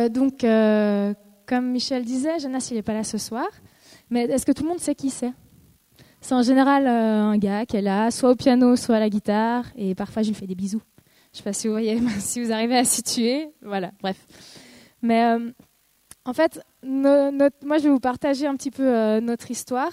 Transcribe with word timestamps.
Euh, 0.00 0.08
donc, 0.08 0.44
euh, 0.44 1.14
comme 1.46 1.70
Michel 1.70 2.04
disait, 2.04 2.38
Jonas, 2.38 2.68
il 2.70 2.76
n'est 2.76 2.82
pas 2.82 2.94
là 2.94 3.04
ce 3.04 3.18
soir. 3.18 3.46
Mais 4.10 4.24
est-ce 4.24 4.46
que 4.46 4.52
tout 4.52 4.62
le 4.62 4.68
monde 4.68 4.80
sait 4.80 4.94
qui 4.94 5.10
c'est? 5.10 5.32
C'est 6.20 6.34
en 6.34 6.42
général 6.42 6.86
euh, 6.86 7.32
un 7.32 7.38
gars 7.38 7.64
qui 7.64 7.76
est 7.76 7.82
là, 7.82 8.10
soit 8.10 8.30
au 8.30 8.34
piano, 8.34 8.76
soit 8.76 8.96
à 8.96 9.00
la 9.00 9.08
guitare. 9.08 9.64
Et 9.76 9.94
parfois, 9.94 10.22
je 10.22 10.28
lui 10.28 10.34
fais 10.34 10.46
des 10.46 10.54
bisous. 10.54 10.82
Je 11.32 11.36
ne 11.36 11.36
sais 11.38 11.42
pas 11.44 11.52
si 11.52 11.68
vous 11.68 11.74
voyez, 11.74 11.98
si 12.18 12.42
vous 12.42 12.52
arrivez 12.52 12.76
à 12.76 12.84
situer. 12.84 13.48
Voilà, 13.62 13.92
bref. 14.02 14.16
Mais 15.02 15.24
en 16.24 16.32
fait, 16.34 16.60
moi, 16.82 17.78
je 17.78 17.84
vais 17.84 17.90
vous 17.90 18.00
partager 18.00 18.46
un 18.46 18.56
petit 18.56 18.70
peu 18.70 19.20
notre 19.20 19.50
histoire. 19.50 19.92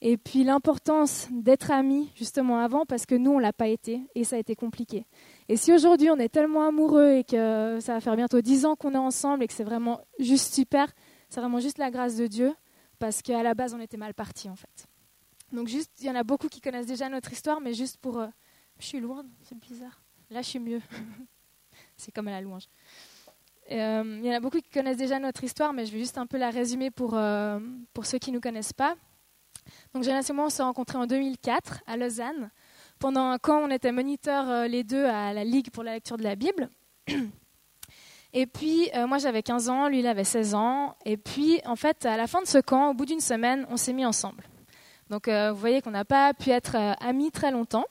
Et 0.00 0.16
puis 0.16 0.44
l'importance 0.44 1.28
d'être 1.30 1.70
amis 1.70 2.10
justement 2.14 2.58
avant, 2.58 2.84
parce 2.84 3.06
que 3.06 3.14
nous, 3.14 3.30
on 3.30 3.38
ne 3.38 3.42
l'a 3.42 3.52
pas 3.52 3.68
été, 3.68 4.00
et 4.14 4.24
ça 4.24 4.36
a 4.36 4.38
été 4.38 4.54
compliqué. 4.56 5.06
Et 5.48 5.56
si 5.56 5.72
aujourd'hui 5.72 6.10
on 6.10 6.16
est 6.16 6.28
tellement 6.28 6.66
amoureux 6.66 7.12
et 7.12 7.24
que 7.24 7.78
ça 7.80 7.94
va 7.94 8.00
faire 8.00 8.16
bientôt 8.16 8.40
dix 8.40 8.64
ans 8.64 8.76
qu'on 8.76 8.94
est 8.94 8.98
ensemble 8.98 9.44
et 9.44 9.46
que 9.46 9.52
c'est 9.52 9.64
vraiment 9.64 10.00
juste 10.18 10.54
super, 10.54 10.90
c'est 11.28 11.40
vraiment 11.40 11.60
juste 11.60 11.78
la 11.78 11.90
grâce 11.90 12.16
de 12.16 12.26
Dieu, 12.26 12.54
parce 12.98 13.20
qu'à 13.20 13.42
la 13.42 13.54
base 13.54 13.74
on 13.74 13.80
était 13.80 13.96
mal 13.96 14.14
partis 14.14 14.48
en 14.48 14.56
fait. 14.56 14.86
Donc 15.52 15.68
juste, 15.68 15.92
il 16.00 16.06
y 16.06 16.10
en 16.10 16.14
a 16.14 16.24
beaucoup 16.24 16.48
qui 16.48 16.60
connaissent 16.60 16.86
déjà 16.86 17.08
notre 17.08 17.32
histoire, 17.32 17.60
mais 17.60 17.74
juste 17.74 17.98
pour... 17.98 18.18
Euh, 18.18 18.26
je 18.78 18.86
suis 18.86 19.00
loin, 19.00 19.24
c'est 19.42 19.58
bizarre. 19.58 20.02
Là 20.30 20.40
je 20.40 20.48
suis 20.48 20.58
mieux. 20.58 20.80
c'est 21.96 22.10
comme 22.10 22.28
à 22.28 22.32
la 22.32 22.40
louange. 22.40 22.64
Euh, 23.70 24.20
il 24.22 24.26
y 24.26 24.30
en 24.30 24.36
a 24.36 24.40
beaucoup 24.40 24.58
qui 24.58 24.70
connaissent 24.70 24.96
déjà 24.96 25.18
notre 25.18 25.44
histoire, 25.44 25.72
mais 25.72 25.84
je 25.84 25.92
vais 25.92 25.98
juste 25.98 26.18
un 26.18 26.26
peu 26.26 26.38
la 26.38 26.50
résumer 26.50 26.90
pour, 26.90 27.14
euh, 27.14 27.60
pour 27.92 28.06
ceux 28.06 28.18
qui 28.18 28.30
ne 28.30 28.36
nous 28.36 28.40
connaissent 28.40 28.72
pas. 28.72 28.96
Donc 29.94 30.04
Jonas 30.04 30.26
et 30.28 30.32
moi, 30.32 30.46
on 30.46 30.50
s'est 30.50 30.62
rencontrés 30.62 30.98
en 30.98 31.06
2004 31.06 31.82
à 31.86 31.96
Lausanne. 31.96 32.50
Pendant 32.98 33.30
un 33.30 33.38
camp, 33.38 33.60
on 33.62 33.70
était 33.70 33.92
moniteurs 33.92 34.48
euh, 34.48 34.66
les 34.66 34.84
deux 34.84 35.04
à 35.04 35.32
la 35.32 35.44
Ligue 35.44 35.70
pour 35.70 35.82
la 35.82 35.94
lecture 35.94 36.16
de 36.16 36.22
la 36.22 36.36
Bible. 36.36 36.68
Et 38.32 38.46
puis, 38.46 38.90
euh, 38.94 39.06
moi, 39.06 39.18
j'avais 39.18 39.42
15 39.42 39.68
ans, 39.68 39.88
lui, 39.88 40.00
il 40.00 40.06
avait 40.06 40.24
16 40.24 40.54
ans. 40.54 40.96
Et 41.04 41.16
puis, 41.16 41.60
en 41.66 41.76
fait, 41.76 42.04
à 42.06 42.16
la 42.16 42.26
fin 42.26 42.42
de 42.42 42.46
ce 42.46 42.58
camp, 42.58 42.90
au 42.90 42.94
bout 42.94 43.06
d'une 43.06 43.20
semaine, 43.20 43.66
on 43.70 43.76
s'est 43.76 43.92
mis 43.92 44.04
ensemble. 44.04 44.42
Donc, 45.10 45.28
euh, 45.28 45.52
vous 45.52 45.58
voyez 45.58 45.82
qu'on 45.82 45.90
n'a 45.90 46.04
pas 46.04 46.34
pu 46.34 46.50
être 46.50 46.76
amis 47.00 47.30
très 47.30 47.50
longtemps. 47.50 47.84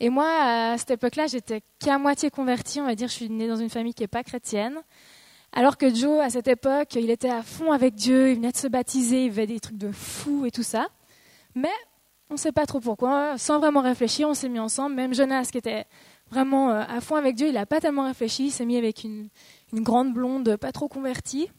Et 0.00 0.10
moi, 0.10 0.28
à 0.28 0.76
cette 0.76 0.90
époque-là, 0.90 1.26
j'étais 1.26 1.62
qu'à 1.78 1.98
moitié 1.98 2.30
convertie. 2.30 2.80
On 2.80 2.86
va 2.86 2.94
dire, 2.94 3.08
je 3.08 3.14
suis 3.14 3.30
née 3.30 3.48
dans 3.48 3.56
une 3.56 3.70
famille 3.70 3.94
qui 3.94 4.02
n'est 4.02 4.08
pas 4.08 4.24
chrétienne. 4.24 4.82
Alors 5.52 5.78
que 5.78 5.94
Joe, 5.94 6.20
à 6.20 6.30
cette 6.30 6.48
époque, 6.48 6.96
il 6.96 7.10
était 7.10 7.30
à 7.30 7.42
fond 7.42 7.70
avec 7.70 7.94
Dieu, 7.94 8.30
il 8.30 8.34
venait 8.36 8.50
de 8.50 8.56
se 8.56 8.66
baptiser, 8.66 9.26
il 9.26 9.30
faisait 9.30 9.46
des 9.46 9.60
trucs 9.60 9.78
de 9.78 9.92
fou 9.92 10.46
et 10.46 10.50
tout 10.50 10.64
ça. 10.64 10.88
Mais 11.54 11.70
on 12.30 12.34
ne 12.34 12.38
sait 12.38 12.52
pas 12.52 12.66
trop 12.66 12.80
pourquoi, 12.80 13.36
sans 13.38 13.58
vraiment 13.58 13.80
réfléchir, 13.80 14.28
on 14.28 14.34
s'est 14.34 14.48
mis 14.48 14.58
ensemble. 14.58 14.96
Même 14.96 15.14
Jonas, 15.14 15.48
qui 15.52 15.58
était 15.58 15.84
vraiment 16.30 16.70
euh, 16.70 16.82
à 16.88 17.00
fond 17.00 17.16
avec 17.16 17.34
Dieu, 17.36 17.48
il 17.48 17.54
n'a 17.54 17.66
pas 17.66 17.80
tellement 17.80 18.06
réfléchi, 18.06 18.46
il 18.46 18.50
s'est 18.50 18.64
mis 18.64 18.76
avec 18.76 19.04
une, 19.04 19.28
grande 19.72 20.12
blonde 20.12 20.56
pas 20.56 20.72
trop 20.72 20.88
convertie. 20.88 21.50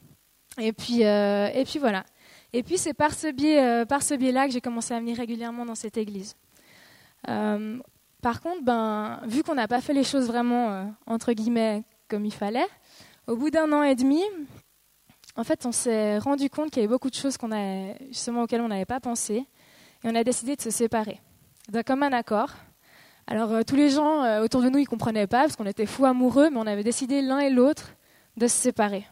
Et 0.60 0.74
puis, 0.74 1.06
euh, 1.06 1.50
et 1.54 1.66
puis 1.66 1.80
voilà. 1.80 2.06
Et 2.54 2.64
puis 2.64 2.78
c'est 2.78 2.94
par 2.94 3.14
ce 3.14 3.32
biais, 3.32 3.62
euh, 3.62 4.18
biais-là 4.18 4.48
que 4.48 4.54
j'ai 4.54 4.62
commencé 4.62 4.94
à 4.94 5.00
venir 5.00 5.18
régulièrement 5.18 5.66
dans 5.66 5.76
cette 5.76 5.98
église. 5.98 6.36
par 7.26 8.42
contre, 8.42 8.64
ben, 8.64 9.22
vu 9.28 9.44
qu'on 9.44 9.56
n'a 9.56 9.68
pas 9.68 9.82
fait 9.82 9.94
les 9.94 10.04
choses 10.04 10.28
vraiment 10.28 10.92
entre 11.06 11.34
guillemets 11.34 11.84
comme 12.08 12.26
il 12.26 12.34
fallait, 12.34 12.68
au 13.28 13.36
bout 13.36 13.50
d'un 13.50 13.72
an 13.72 13.84
et 13.84 13.96
demi, 13.96 14.22
en 15.36 15.44
fait, 15.44 15.66
on 15.66 15.72
s'est 15.72 16.18
rendu 16.20 16.50
compte 16.50 16.70
qu'il 16.72 16.82
y 16.82 16.86
avait 16.86 16.94
beaucoup 16.94 17.10
de 17.10 17.16
choses 17.16 17.36
auxquelles 17.36 18.62
on 18.62 18.68
n'avait 18.68 18.86
pas 18.86 19.02
pensé, 19.02 19.46
et 20.06 20.08
on 20.08 20.16
a 20.16 20.24
décidé 20.24 20.56
de 20.56 20.62
se 20.62 20.70
séparer, 20.70 21.20
d'un 21.70 21.82
commun 21.82 22.14
accord. 22.14 22.52
Alors 23.26 23.52
euh, 23.52 23.64
tous 23.64 23.76
les 23.76 23.90
gens 23.90 24.24
euh, 24.24 24.44
autour 24.44 24.62
de 24.62 24.70
nous, 24.70 24.78
ils 24.78 24.88
comprenaient 24.88 25.26
pas 25.26 25.42
parce 25.42 25.56
qu'on 25.56 25.66
était 25.66 25.88
fous 25.88 26.06
amoureux, 26.06 26.52
mais 26.52 26.58
on 26.58 26.68
avait 26.68 26.84
décidé 26.84 27.24
l'un 27.24 27.40
et 27.40 27.50
l'autre 27.50 27.96
de 28.38 28.48
se 28.48 28.56
séparer. 28.56 29.04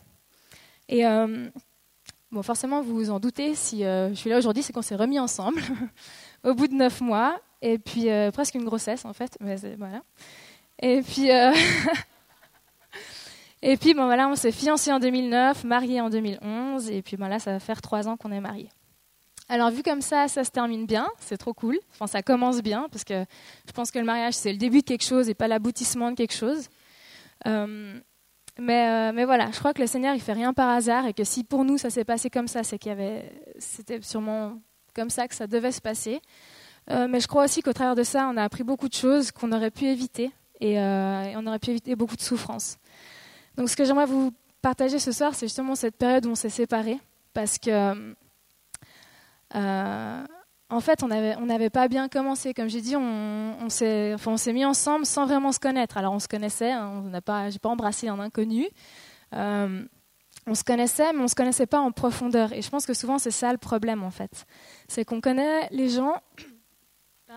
Et 0.88 1.08
euh, 1.08 1.50
bon, 2.32 2.44
forcément, 2.44 2.82
vous 2.82 2.94
vous 2.94 3.10
en 3.10 3.20
doutez, 3.20 3.56
si 3.56 3.80
je 3.80 4.14
suis 4.14 4.30
là 4.30 4.38
aujourd'hui, 4.38 4.62
c'est 4.62 4.72
qu'on 4.72 4.84
s'est 4.84 4.96
remis 4.96 5.20
ensemble 5.20 5.62
au 6.44 6.54
bout 6.54 6.68
de 6.68 6.76
neuf 6.76 7.02
mois, 7.02 7.40
et 7.64 7.80
puis 7.80 8.10
presque 8.32 8.54
une 8.54 8.66
grossesse 8.66 9.04
en 9.06 9.14
fait, 9.14 9.36
mais 9.42 9.56
voilà. 9.78 10.04
Et 10.80 11.02
puis 11.02 11.30
Et 13.66 13.78
puis, 13.78 13.94
bon, 13.94 14.04
voilà, 14.04 14.28
on 14.28 14.36
s'est 14.36 14.52
fiancés 14.52 14.92
en 14.92 15.00
2009, 15.00 15.64
mariés 15.64 16.02
en 16.02 16.10
2011, 16.10 16.92
et 16.92 17.02
puis 17.02 17.16
bon, 17.16 17.28
là, 17.28 17.40
ça 17.40 17.54
va 17.54 17.60
faire 17.62 17.82
trois 17.82 18.10
ans 18.10 18.18
qu'on 18.18 18.34
est 18.34 18.42
mariés. 18.42 18.70
Alors, 19.50 19.72
vu 19.72 19.84
comme 19.84 20.02
ça, 20.02 20.28
ça 20.28 20.44
se 20.44 20.52
termine 20.52 20.86
bien, 20.86 21.08
c'est 21.20 21.38
trop 21.38 21.54
cool. 21.54 21.78
Enfin, 21.92 22.08
ça 22.08 22.24
commence 22.24 22.62
bien, 22.62 22.88
parce 22.92 23.04
que 23.04 23.26
je 23.68 23.72
pense 23.74 23.92
que 23.92 24.00
le 24.00 24.06
mariage, 24.06 24.36
c'est 24.36 24.52
le 24.52 24.58
début 24.58 24.80
de 24.80 24.86
quelque 24.86 25.04
chose 25.04 25.30
et 25.30 25.34
pas 25.34 25.48
l'aboutissement 25.48 26.12
de 26.12 26.16
quelque 26.16 26.34
chose. 26.34 26.70
Euh, 27.46 28.00
mais, 28.58 28.88
euh, 28.88 29.12
mais, 29.14 29.26
voilà, 29.26 29.50
je 29.52 29.60
crois 29.60 29.74
que 29.74 29.82
le 29.82 29.88
Seigneur, 29.88 30.16
il 30.16 30.22
fait 30.22 30.34
rien 30.34 30.54
par 30.54 30.70
hasard, 30.70 31.08
et 31.08 31.14
que 31.14 31.24
si 31.24 31.44
pour 31.44 31.66
nous, 31.66 31.78
ça 31.78 31.90
s'est 31.90 32.06
passé 32.06 32.30
comme 32.30 32.48
ça, 32.48 32.64
c'est 32.64 32.78
qu'il 32.78 32.90
y 32.90 32.94
avait, 32.94 33.32
c'était 33.60 34.02
sûrement 34.02 34.62
comme 34.96 35.10
ça 35.10 35.28
que 35.28 35.36
ça 35.36 35.48
devait 35.48 35.72
se 35.72 35.82
passer. 35.82 36.22
Euh, 36.90 37.08
mais 37.10 37.20
je 37.20 37.28
crois 37.28 37.44
aussi 37.44 37.62
qu'au 37.62 37.74
travers 37.74 37.96
de 37.96 38.04
ça, 38.04 38.30
on 38.34 38.38
a 38.38 38.44
appris 38.44 38.64
beaucoup 38.64 38.88
de 38.88 38.94
choses 38.94 39.32
qu'on 39.32 39.52
aurait 39.52 39.72
pu 39.72 39.86
éviter, 39.86 40.32
et, 40.62 40.74
et 40.74 41.34
on 41.36 41.46
aurait 41.48 41.60
pu 41.60 41.72
éviter 41.72 41.96
beaucoup 41.96 42.16
de 42.16 42.22
souffrances. 42.22 42.78
Donc 43.58 43.70
ce 43.70 43.76
que 43.76 43.84
j'aimerais 43.84 44.06
vous 44.06 44.32
partager 44.62 45.00
ce 45.00 45.12
soir, 45.12 45.36
c'est 45.36 45.48
justement 45.48 45.76
cette 45.76 45.98
période 45.98 46.26
où 46.26 46.30
on 46.30 46.36
s'est 46.36 46.50
séparés, 46.50 47.00
parce 47.34 47.58
que 47.58 48.16
euh, 49.56 50.26
en 50.70 50.80
fait, 50.80 51.04
on 51.04 51.08
n'avait 51.08 51.36
on 51.38 51.70
pas 51.70 51.88
bien 51.88 52.08
commencé. 52.10 52.54
Comme 52.54 52.68
j'ai 52.68 52.82
dit, 52.82 52.96
on, 52.96 53.70
s'est 53.70 54.18
mis 54.54 54.66
ensemble 54.66 55.06
sans 55.06 55.26
vraiment 55.26 55.52
se 55.52 55.60
connaître. 55.60 55.98
Alors 55.98 56.14
on 56.14 56.20
se 56.20 56.28
connaissait, 56.28 56.72
hein, 56.72 57.04
on 57.06 57.22
pas, 57.22 57.50
j'ai 57.50 57.60
pas 57.60 57.70
embrassé 57.70 58.08
un 58.08 58.20
inconnu. 58.20 58.68
Euh, 59.34 59.84
on 60.46 60.56
se 60.56 60.64
connaissait, 60.64 61.14
mais 61.14 61.22
on 61.22 61.28
se 61.28 61.36
connaissait 61.36 61.68
pas 61.68 61.80
en 61.80 61.92
profondeur. 61.92 62.54
Et 62.54 62.62
je 62.62 62.70
pense 62.70 62.86
que 62.86 62.94
souvent 62.94 63.20
c'est 63.20 63.32
ça 63.32 63.52
le 63.52 63.58
problème 63.58 64.04
en 64.04 64.12
fait, 64.12 64.46
c'est 64.88 65.06
qu'on 65.06 65.22
connaît 65.22 65.68
les 65.72 65.90
gens, 65.90 66.16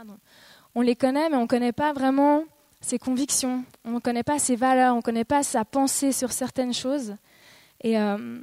on 0.75 0.81
les 0.81 0.97
connaît, 0.97 1.29
mais 1.29 1.37
on 1.37 1.47
connaît 1.47 1.73
pas 1.73 1.93
vraiment 1.93 2.45
ses 2.81 2.99
convictions, 2.99 3.65
on 3.85 3.93
ne 3.93 4.01
connaît 4.01 4.23
pas 4.23 4.39
ses 4.39 4.57
valeurs, 4.57 4.95
on 4.95 4.99
ne 4.99 5.03
connaît 5.03 5.25
pas 5.25 5.43
sa 5.43 5.65
pensée 5.65 6.13
sur 6.13 6.33
certaines 6.33 6.75
choses. 6.75 7.17
Et, 7.83 7.99
euh, 7.99 8.39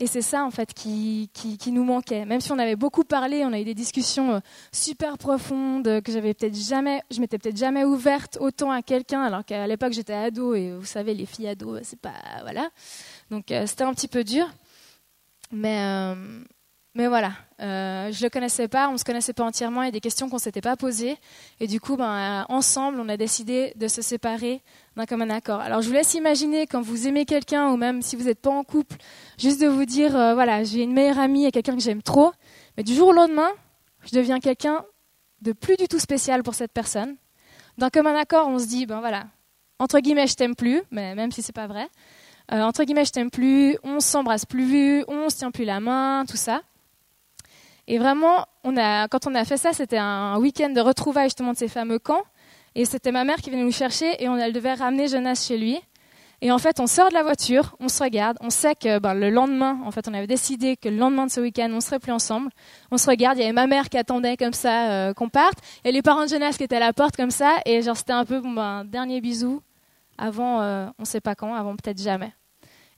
et 0.00 0.06
c'est 0.06 0.22
ça, 0.22 0.44
en 0.44 0.50
fait, 0.50 0.72
qui, 0.74 1.28
qui, 1.32 1.72
nous 1.72 1.84
manquait. 1.84 2.24
Même 2.24 2.40
si 2.40 2.52
on 2.52 2.58
avait 2.58 2.76
beaucoup 2.76 3.04
parlé, 3.04 3.44
on 3.44 3.52
a 3.52 3.60
eu 3.60 3.64
des 3.64 3.74
discussions 3.74 4.34
euh, 4.34 4.40
super 4.72 5.18
profondes, 5.18 6.00
que 6.02 6.12
j'avais 6.12 6.34
peut-être 6.34 6.54
jamais, 6.54 7.02
je 7.10 7.20
m'étais 7.20 7.38
peut-être 7.38 7.56
jamais 7.56 7.84
ouverte 7.84 8.38
autant 8.40 8.70
à 8.70 8.82
quelqu'un, 8.82 9.22
alors 9.22 9.44
qu'à 9.44 9.66
l'époque 9.66 9.92
j'étais 9.92 10.12
ado, 10.14 10.54
et 10.54 10.72
vous 10.72 10.84
savez, 10.84 11.14
les 11.14 11.26
filles 11.26 11.48
ados, 11.48 11.80
c'est 11.82 12.00
pas. 12.00 12.14
Voilà. 12.42 12.70
Donc 13.30 13.50
euh, 13.50 13.66
c'était 13.66 13.84
un 13.84 13.92
petit 13.92 14.08
peu 14.08 14.22
dur. 14.22 14.46
Mais, 15.50 16.14
mais 16.98 17.06
voilà, 17.06 17.30
euh, 17.60 18.10
je 18.10 18.18
ne 18.18 18.24
le 18.24 18.28
connaissais 18.28 18.66
pas, 18.66 18.88
on 18.88 18.94
ne 18.94 18.96
se 18.96 19.04
connaissait 19.04 19.32
pas 19.32 19.44
entièrement, 19.44 19.82
il 19.82 19.84
y 19.84 19.88
a 19.88 19.92
des 19.92 20.00
questions 20.00 20.28
qu'on 20.28 20.34
ne 20.34 20.40
s'était 20.40 20.60
pas 20.60 20.76
posées. 20.76 21.16
Et 21.60 21.68
du 21.68 21.78
coup, 21.80 21.96
ben, 21.96 22.42
euh, 22.42 22.44
ensemble, 22.48 22.98
on 22.98 23.08
a 23.08 23.16
décidé 23.16 23.72
de 23.76 23.86
se 23.86 24.02
séparer 24.02 24.62
d'un 24.96 25.06
commun 25.06 25.30
accord. 25.30 25.60
Alors 25.60 25.80
je 25.80 25.86
vous 25.86 25.94
laisse 25.94 26.14
imaginer 26.14 26.66
quand 26.66 26.82
vous 26.82 27.06
aimez 27.06 27.24
quelqu'un, 27.24 27.68
ou 27.68 27.76
même 27.76 28.02
si 28.02 28.16
vous 28.16 28.24
n'êtes 28.24 28.40
pas 28.40 28.50
en 28.50 28.64
couple, 28.64 28.96
juste 29.38 29.60
de 29.60 29.68
vous 29.68 29.84
dire, 29.84 30.16
euh, 30.16 30.34
voilà, 30.34 30.64
j'ai 30.64 30.82
une 30.82 30.92
meilleure 30.92 31.20
amie 31.20 31.46
et 31.46 31.52
quelqu'un 31.52 31.76
que 31.76 31.80
j'aime 31.80 32.02
trop, 32.02 32.32
mais 32.76 32.82
du 32.82 32.94
jour 32.94 33.08
au 33.08 33.12
lendemain, 33.12 33.50
je 34.04 34.16
deviens 34.16 34.40
quelqu'un 34.40 34.84
de 35.40 35.52
plus 35.52 35.76
du 35.76 35.86
tout 35.86 36.00
spécial 36.00 36.42
pour 36.42 36.54
cette 36.54 36.72
personne. 36.72 37.14
D'un 37.76 37.90
commun 37.90 38.16
accord, 38.16 38.48
on 38.48 38.58
se 38.58 38.66
dit, 38.66 38.86
ben 38.86 38.98
voilà, 38.98 39.28
entre 39.78 40.00
guillemets, 40.00 40.26
je 40.26 40.34
t'aime 40.34 40.56
plus, 40.56 40.82
mais 40.90 41.14
même 41.14 41.30
si 41.30 41.42
c'est 41.42 41.52
pas 41.52 41.68
vrai. 41.68 41.86
entre 42.50 42.82
guillemets, 42.82 43.04
je 43.04 43.12
t'aime 43.12 43.30
plus, 43.30 43.78
on 43.84 44.00
s'embrasse 44.00 44.46
plus, 44.46 45.04
on 45.06 45.30
se 45.30 45.36
tient 45.36 45.52
plus 45.52 45.64
la 45.64 45.78
main, 45.78 46.24
tout 46.28 46.36
ça. 46.36 46.62
Et 47.90 47.98
vraiment, 47.98 48.44
on 48.64 48.76
a, 48.76 49.08
quand 49.08 49.26
on 49.26 49.34
a 49.34 49.46
fait 49.46 49.56
ça, 49.56 49.72
c'était 49.72 49.96
un 49.96 50.38
week-end 50.38 50.68
de 50.68 50.80
retrouvailles 50.80 51.28
justement 51.28 51.54
de 51.54 51.56
ces 51.56 51.68
fameux 51.68 51.98
camps. 51.98 52.22
Et 52.74 52.84
c'était 52.84 53.12
ma 53.12 53.24
mère 53.24 53.36
qui 53.36 53.50
venait 53.50 53.64
nous 53.64 53.72
chercher 53.72 54.22
et 54.22 54.28
on, 54.28 54.36
elle 54.36 54.52
devait 54.52 54.74
ramener 54.74 55.08
Jonas 55.08 55.46
chez 55.48 55.56
lui. 55.56 55.80
Et 56.42 56.52
en 56.52 56.58
fait, 56.58 56.80
on 56.80 56.86
sort 56.86 57.08
de 57.08 57.14
la 57.14 57.22
voiture, 57.22 57.74
on 57.80 57.88
se 57.88 58.00
regarde, 58.00 58.36
on 58.40 58.50
sait 58.50 58.74
que 58.74 59.00
ben, 59.00 59.14
le 59.14 59.30
lendemain, 59.30 59.80
en 59.84 59.90
fait, 59.90 60.06
on 60.06 60.14
avait 60.14 60.28
décidé 60.28 60.76
que 60.76 60.88
le 60.88 60.96
lendemain 60.96 61.26
de 61.26 61.32
ce 61.32 61.40
week-end, 61.40 61.68
on 61.72 61.80
serait 61.80 61.98
plus 61.98 62.12
ensemble. 62.12 62.50
On 62.92 62.98
se 62.98 63.08
regarde, 63.08 63.38
il 63.38 63.40
y 63.40 63.44
avait 63.44 63.52
ma 63.52 63.66
mère 63.66 63.88
qui 63.88 63.96
attendait 63.96 64.36
comme 64.36 64.52
ça 64.52 64.90
euh, 64.90 65.14
qu'on 65.14 65.30
parte, 65.30 65.58
et 65.82 65.90
les 65.90 66.02
parents 66.02 66.26
de 66.26 66.28
Jonas 66.28 66.54
qui 66.56 66.62
étaient 66.62 66.76
à 66.76 66.80
la 66.80 66.92
porte 66.92 67.16
comme 67.16 67.32
ça, 67.32 67.56
et 67.66 67.82
genre 67.82 67.96
c'était 67.96 68.12
un 68.12 68.24
peu 68.24 68.40
bon, 68.40 68.52
ben, 68.52 68.84
dernier 68.84 69.20
bisou 69.20 69.62
avant, 70.16 70.60
euh, 70.60 70.86
on 71.00 71.04
sait 71.04 71.20
pas 71.20 71.34
quand, 71.34 71.54
avant 71.54 71.74
peut-être 71.74 72.00
jamais. 72.00 72.32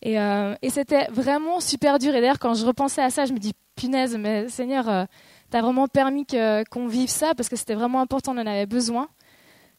Et, 0.02 0.18
euh, 0.18 0.54
et 0.62 0.70
c'était 0.70 1.06
vraiment 1.10 1.60
super 1.60 1.98
dur. 1.98 2.14
Et 2.14 2.20
d'ailleurs, 2.20 2.38
quand 2.38 2.54
je 2.54 2.64
repensais 2.64 3.02
à 3.02 3.10
ça, 3.10 3.26
je 3.26 3.32
me 3.32 3.38
dis, 3.38 3.52
punaise, 3.76 4.16
mais 4.18 4.48
Seigneur, 4.48 4.88
euh, 4.88 5.04
tu 5.50 5.56
as 5.56 5.60
vraiment 5.60 5.88
permis 5.88 6.26
qu'on 6.26 6.86
vive 6.86 7.08
ça 7.08 7.34
parce 7.34 7.48
que 7.48 7.56
c'était 7.56 7.74
vraiment 7.74 8.00
important, 8.00 8.32
on 8.32 8.38
en 8.38 8.46
avait 8.46 8.66
besoin. 8.66 9.08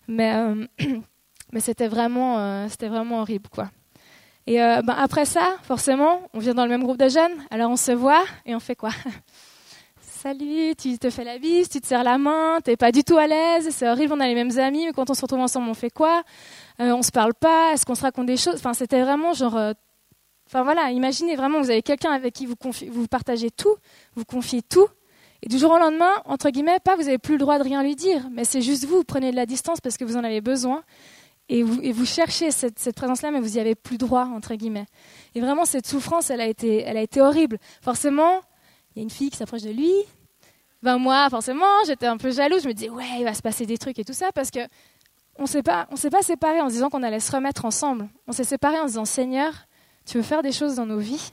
Mais, 0.07 0.33
euh, 0.35 0.67
mais 1.51 1.59
c'était 1.59 1.87
vraiment, 1.87 2.67
c'était 2.69 2.89
vraiment 2.89 3.21
horrible, 3.21 3.49
quoi. 3.49 3.69
Et 4.47 4.57
ben 4.57 4.95
après 4.97 5.25
ça, 5.25 5.55
forcément, 5.61 6.23
on 6.33 6.39
vient 6.39 6.55
dans 6.55 6.63
le 6.63 6.71
même 6.71 6.83
groupe 6.83 6.97
de 6.97 7.07
jeunes, 7.07 7.31
alors 7.51 7.69
on 7.69 7.75
se 7.75 7.91
voit 7.91 8.23
et 8.45 8.55
on 8.55 8.59
fait 8.59 8.75
quoi? 8.75 8.89
Salut, 10.01 10.73
tu 10.75 10.97
te 10.97 11.09
fais 11.11 11.23
la 11.23 11.37
bise, 11.37 11.69
tu 11.69 11.79
te 11.79 11.85
serres 11.85 12.03
la 12.03 12.17
main, 12.17 12.59
t'es 12.63 12.75
pas 12.75 12.91
du 12.91 13.03
tout 13.03 13.17
à 13.17 13.27
l'aise, 13.27 13.69
c'est 13.71 13.87
horrible, 13.87 14.13
on 14.13 14.19
a 14.19 14.27
les 14.27 14.33
mêmes 14.33 14.57
amis, 14.57 14.87
mais 14.87 14.93
quand 14.93 15.09
on 15.11 15.13
se 15.13 15.21
retrouve 15.21 15.41
ensemble, 15.41 15.69
on 15.69 15.75
fait 15.75 15.91
quoi? 15.91 16.23
On 16.79 17.03
se 17.03 17.11
parle 17.11 17.35
pas, 17.35 17.73
est-ce 17.73 17.85
qu'on 17.85 17.95
se 17.95 18.01
raconte 18.01 18.25
des 18.25 18.37
choses? 18.37 18.55
Enfin, 18.55 18.73
c'était 18.73 19.01
vraiment 19.01 19.33
genre 19.33 19.73
Enfin 20.51 20.63
voilà, 20.63 20.91
imaginez 20.91 21.37
vraiment, 21.37 21.61
vous 21.61 21.69
avez 21.69 21.81
quelqu'un 21.81 22.11
avec 22.11 22.33
qui 22.33 22.45
vous, 22.45 23.07
partagez 23.07 23.51
tout, 23.51 23.73
vous 24.15 24.25
confiez 24.25 24.61
tout, 24.61 24.87
et 25.41 25.47
du 25.47 25.57
jour 25.57 25.71
au 25.71 25.77
lendemain, 25.77 26.11
entre 26.25 26.49
guillemets, 26.49 26.81
pas 26.81 26.97
vous 26.97 27.03
n'avez 27.03 27.19
plus 27.19 27.35
le 27.35 27.39
droit 27.39 27.57
de 27.57 27.63
rien 27.63 27.81
lui 27.81 27.95
dire, 27.95 28.27
mais 28.33 28.43
c'est 28.43 28.61
juste 28.61 28.83
vous, 28.83 28.97
vous 28.97 29.03
prenez 29.05 29.31
de 29.31 29.37
la 29.37 29.45
distance 29.45 29.79
parce 29.79 29.95
que 29.95 30.03
vous 30.03 30.17
en 30.17 30.25
avez 30.25 30.41
besoin, 30.41 30.83
et 31.47 31.63
vous, 31.63 32.05
cherchez 32.05 32.51
cette, 32.51 32.95
présence-là, 32.95 33.31
mais 33.31 33.39
vous 33.39 33.51
n'y 33.51 33.59
avez 33.59 33.75
plus 33.75 33.97
droit, 33.97 34.25
entre 34.25 34.55
guillemets. 34.55 34.87
Et 35.35 35.41
vraiment, 35.41 35.63
cette 35.63 35.87
souffrance, 35.87 36.29
elle 36.29 36.41
a 36.41 36.47
été, 36.47 36.81
elle 36.81 36.97
a 36.97 37.01
été 37.01 37.19
horrible. 37.21 37.57
Forcément, 37.81 38.41
il 38.93 38.99
y 38.99 39.01
a 39.01 39.03
une 39.03 39.09
fille 39.09 39.29
qui 39.29 39.37
s'approche 39.37 39.63
de 39.63 39.71
lui. 39.71 39.91
Ben 40.81 40.97
moi, 40.97 41.29
forcément, 41.29 41.65
j'étais 41.87 42.07
un 42.07 42.15
peu 42.15 42.31
jalouse. 42.31 42.63
Je 42.63 42.69
me 42.69 42.73
disais, 42.73 42.89
ouais, 42.89 43.05
il 43.19 43.25
va 43.25 43.33
se 43.33 43.41
passer 43.41 43.65
des 43.65 43.77
trucs 43.77 43.99
et 43.99 44.05
tout 44.05 44.13
ça, 44.13 44.31
parce 44.33 44.49
que 44.49 44.59
on 45.37 45.43
on 45.43 45.45
s'est 45.45 45.61
pas 45.61 46.21
séparés 46.21 46.61
en 46.61 46.69
se 46.69 46.73
disant 46.73 46.89
qu'on 46.89 47.03
allait 47.03 47.19
se 47.19 47.31
remettre 47.33 47.65
ensemble. 47.65 48.09
On 48.27 48.31
s'est 48.31 48.45
séparés 48.45 48.79
en 48.79 48.83
se 48.83 48.93
disant, 48.93 49.05
Seigneur, 49.05 49.53
tu 50.05 50.17
veux 50.17 50.23
faire 50.23 50.43
des 50.43 50.51
choses 50.51 50.75
dans 50.75 50.85
nos 50.85 50.99
vies? 50.99 51.31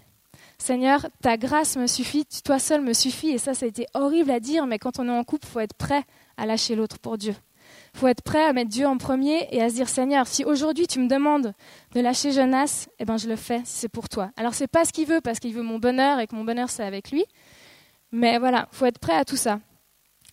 Seigneur, 0.58 1.06
ta 1.22 1.36
grâce 1.36 1.76
me 1.76 1.86
suffit, 1.86 2.26
toi 2.44 2.58
seul 2.58 2.80
me 2.80 2.92
suffit. 2.92 3.30
Et 3.30 3.38
ça, 3.38 3.54
ça 3.54 3.64
a 3.64 3.68
été 3.68 3.86
horrible 3.94 4.30
à 4.30 4.40
dire, 4.40 4.66
mais 4.66 4.78
quand 4.78 4.98
on 4.98 5.08
est 5.08 5.18
en 5.18 5.24
couple, 5.24 5.46
il 5.46 5.50
faut 5.50 5.60
être 5.60 5.74
prêt 5.74 6.02
à 6.36 6.46
lâcher 6.46 6.74
l'autre 6.74 6.98
pour 6.98 7.16
Dieu. 7.16 7.34
Il 7.94 8.00
faut 8.00 8.08
être 8.08 8.22
prêt 8.22 8.44
à 8.44 8.52
mettre 8.52 8.70
Dieu 8.70 8.86
en 8.86 8.96
premier 8.98 9.48
et 9.50 9.62
à 9.62 9.68
se 9.68 9.74
dire 9.74 9.88
Seigneur, 9.88 10.26
si 10.26 10.44
aujourd'hui 10.44 10.86
tu 10.86 10.98
me 11.00 11.08
demandes 11.08 11.52
de 11.94 12.00
lâcher 12.00 12.32
Jonas, 12.32 12.86
eh 12.98 13.04
ben 13.04 13.16
je 13.16 13.28
le 13.28 13.36
fais 13.36 13.62
c'est 13.64 13.88
pour 13.88 14.08
toi. 14.08 14.30
Alors 14.36 14.54
c'est 14.54 14.66
pas 14.68 14.84
ce 14.84 14.92
qu'il 14.92 15.06
veut 15.06 15.20
parce 15.20 15.38
qu'il 15.38 15.52
veut 15.54 15.62
mon 15.62 15.78
bonheur 15.78 16.20
et 16.20 16.26
que 16.26 16.34
mon 16.34 16.44
bonheur 16.44 16.70
c'est 16.70 16.84
avec 16.84 17.10
lui, 17.10 17.24
mais 18.12 18.38
voilà, 18.38 18.68
faut 18.72 18.86
être 18.86 18.98
prêt 18.98 19.16
à 19.16 19.24
tout 19.24 19.36
ça. 19.36 19.60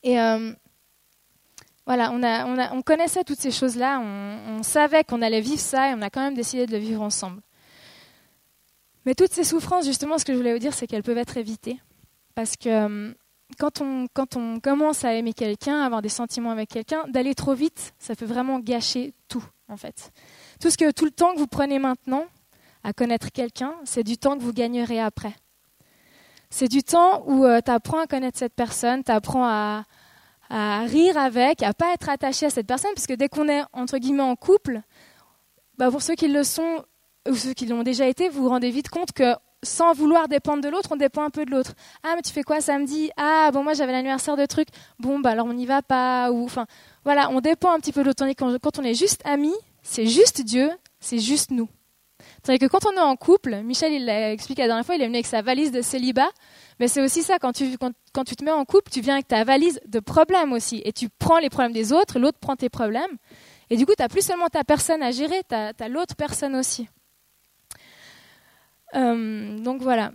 Et 0.03 0.19
euh, 0.19 0.53
voilà, 1.85 2.11
on, 2.73 2.81
connaissait 2.81 3.23
toutes 3.23 3.39
ces 3.39 3.51
choses-là, 3.51 3.99
on, 3.99 4.57
on 4.59 4.63
savait 4.63 5.03
qu'on 5.03 5.21
allait 5.21 5.41
vivre 5.41 5.59
ça 5.59 5.89
et 5.89 5.93
on 5.93 6.01
a 6.01 6.09
quand 6.09 6.21
même 6.21 6.35
décidé 6.35 6.65
de 6.67 6.71
le 6.71 6.77
vivre 6.77 7.01
ensemble. 7.01 7.41
Mais 9.05 9.13
toutes 9.13 9.31
ces 9.31 9.43
souffrances, 9.43 9.85
justement, 9.85 10.17
ce 10.17 10.25
que 10.25 10.33
je 10.33 10.37
voulais 10.37 10.53
vous 10.53 10.59
dire, 10.59 10.73
c'est 10.73 10.87
qu'elles 10.87 11.03
peuvent 11.03 11.17
être 11.17 11.37
évitées. 11.37 11.79
Parce 12.33 12.57
que 12.57 12.69
euh, 12.69 13.13
quand 13.59 13.81
on, 13.81 14.07
quand 14.13 14.35
on 14.35 14.59
commence 14.59 15.05
à 15.05 15.13
aimer 15.13 15.33
quelqu'un, 15.33 15.81
avoir 15.81 16.01
des 16.01 16.09
sentiments 16.09 16.51
avec 16.51 16.69
quelqu'un, 16.69 17.05
d'aller 17.07 17.35
trop 17.35 17.53
vite, 17.53 17.93
ça 17.99 18.15
peut 18.15 18.25
vraiment 18.25 18.59
gâcher 18.59 19.13
tout, 19.27 19.43
en 19.67 19.77
fait. 19.77 20.11
Tout, 20.59 20.69
ce 20.69 20.77
que, 20.77 20.91
tout 20.91 21.05
le 21.05 21.11
temps 21.11 21.33
que 21.33 21.39
vous 21.39 21.47
prenez 21.47 21.79
maintenant 21.79 22.25
à 22.83 22.93
connaître 22.93 23.31
quelqu'un, 23.31 23.75
c'est 23.83 24.03
du 24.03 24.17
temps 24.17 24.37
que 24.37 24.43
vous 24.43 24.53
gagnerez 24.53 24.99
après. 24.99 25.35
C'est 26.49 26.67
du 26.67 26.83
temps 26.83 27.23
où 27.27 27.45
euh, 27.45 27.59
tu 27.63 27.71
apprends 27.71 27.99
à 27.99 28.07
connaître 28.07 28.37
cette 28.37 28.53
personne, 28.53 29.03
tu 29.03 29.11
apprends 29.11 29.45
à, 29.45 29.83
à, 30.49 30.81
rire 30.81 31.17
avec, 31.17 31.63
à 31.63 31.73
pas 31.73 31.93
être 31.93 32.09
attaché 32.09 32.45
à 32.47 32.49
cette 32.49 32.67
personne, 32.67 32.91
parce 32.95 33.07
que 33.07 33.13
dès 33.13 33.29
qu'on 33.29 33.47
est, 33.49 33.63
entre 33.73 33.97
guillemets, 33.97 34.23
en 34.23 34.35
couple, 34.35 34.81
bah 35.77 35.91
pour 35.91 36.01
ceux 36.01 36.15
qui 36.15 36.27
le 36.27 36.43
sont, 36.43 36.83
ou 37.29 37.35
ceux 37.35 37.53
qui 37.53 37.65
l'ont 37.65 37.83
déjà 37.83 38.07
été, 38.07 38.29
vous 38.29 38.43
vous 38.43 38.49
rendez 38.49 38.69
vite 38.69 38.89
compte 38.89 39.11
que 39.11 39.33
sans 39.63 39.93
vouloir 39.93 40.27
dépendre 40.27 40.63
de 40.63 40.69
l'autre, 40.69 40.89
on 40.91 40.95
dépend 40.95 41.23
un 41.23 41.29
peu 41.29 41.43
de 41.45 41.51
l'autre. 41.51 41.73
Ah, 42.03 42.13
mais 42.15 42.21
tu 42.21 42.31
fais 42.31 42.43
quoi 42.43 42.61
samedi? 42.61 43.09
Ah, 43.17 43.49
bon, 43.51 43.63
moi 43.63 43.73
j'avais 43.73 43.91
l'anniversaire 43.91 44.37
de 44.37 44.45
trucs. 44.45 44.69
Bon, 44.99 45.19
bah 45.19 45.31
alors 45.31 45.47
on 45.47 45.53
n'y 45.53 45.65
va 45.65 45.81
pas. 45.81 46.31
Enfin, 46.31 46.65
voilà, 47.03 47.29
on 47.31 47.41
dépend 47.41 47.71
un 47.71 47.79
petit 47.79 47.91
peu 47.91 48.01
de 48.01 48.07
l'autre. 48.07 48.23
Quand, 48.37 48.57
quand 48.59 48.79
on 48.79 48.83
est 48.83 48.93
juste 48.93 49.21
amis, 49.25 49.55
c'est 49.81 50.05
juste 50.05 50.43
Dieu, 50.43 50.69
c'est 50.99 51.19
juste 51.19 51.51
nous. 51.51 51.67
C'est 52.43 52.59
que 52.59 52.65
quand 52.65 52.85
on 52.85 52.91
est 52.91 52.99
en 52.99 53.15
couple, 53.15 53.57
Michel 53.63 53.91
il 53.91 54.05
l'a 54.05 54.31
expliqué 54.31 54.61
la 54.61 54.67
dernière 54.67 54.85
fois, 54.85 54.95
il 54.95 55.01
est 55.01 55.05
venu 55.05 55.17
avec 55.17 55.25
sa 55.25 55.41
valise 55.41 55.71
de 55.71 55.81
célibat, 55.81 56.29
mais 56.79 56.87
c'est 56.87 57.01
aussi 57.01 57.23
ça, 57.23 57.39
quand 57.39 57.51
tu, 57.51 57.77
quand, 57.77 57.91
quand 58.13 58.23
tu 58.23 58.35
te 58.35 58.43
mets 58.43 58.51
en 58.51 58.65
couple, 58.65 58.91
tu 58.91 59.01
viens 59.01 59.15
avec 59.15 59.27
ta 59.27 59.43
valise 59.43 59.79
de 59.87 59.99
problèmes 59.99 60.53
aussi, 60.53 60.81
et 60.85 60.93
tu 60.93 61.09
prends 61.09 61.39
les 61.39 61.49
problèmes 61.49 61.73
des 61.73 61.91
autres, 61.91 62.19
l'autre 62.19 62.37
prend 62.39 62.55
tes 62.55 62.69
problèmes, 62.69 63.17
et 63.69 63.77
du 63.77 63.85
coup, 63.85 63.93
tu 63.97 64.01
n'as 64.01 64.09
plus 64.09 64.23
seulement 64.23 64.47
ta 64.47 64.63
personne 64.63 65.01
à 65.03 65.11
gérer, 65.11 65.41
tu 65.49 65.55
as 65.55 65.89
l'autre 65.89 66.15
personne 66.15 66.55
aussi. 66.55 66.87
Euh, 68.95 69.59
donc 69.59 69.81
voilà. 69.81 70.11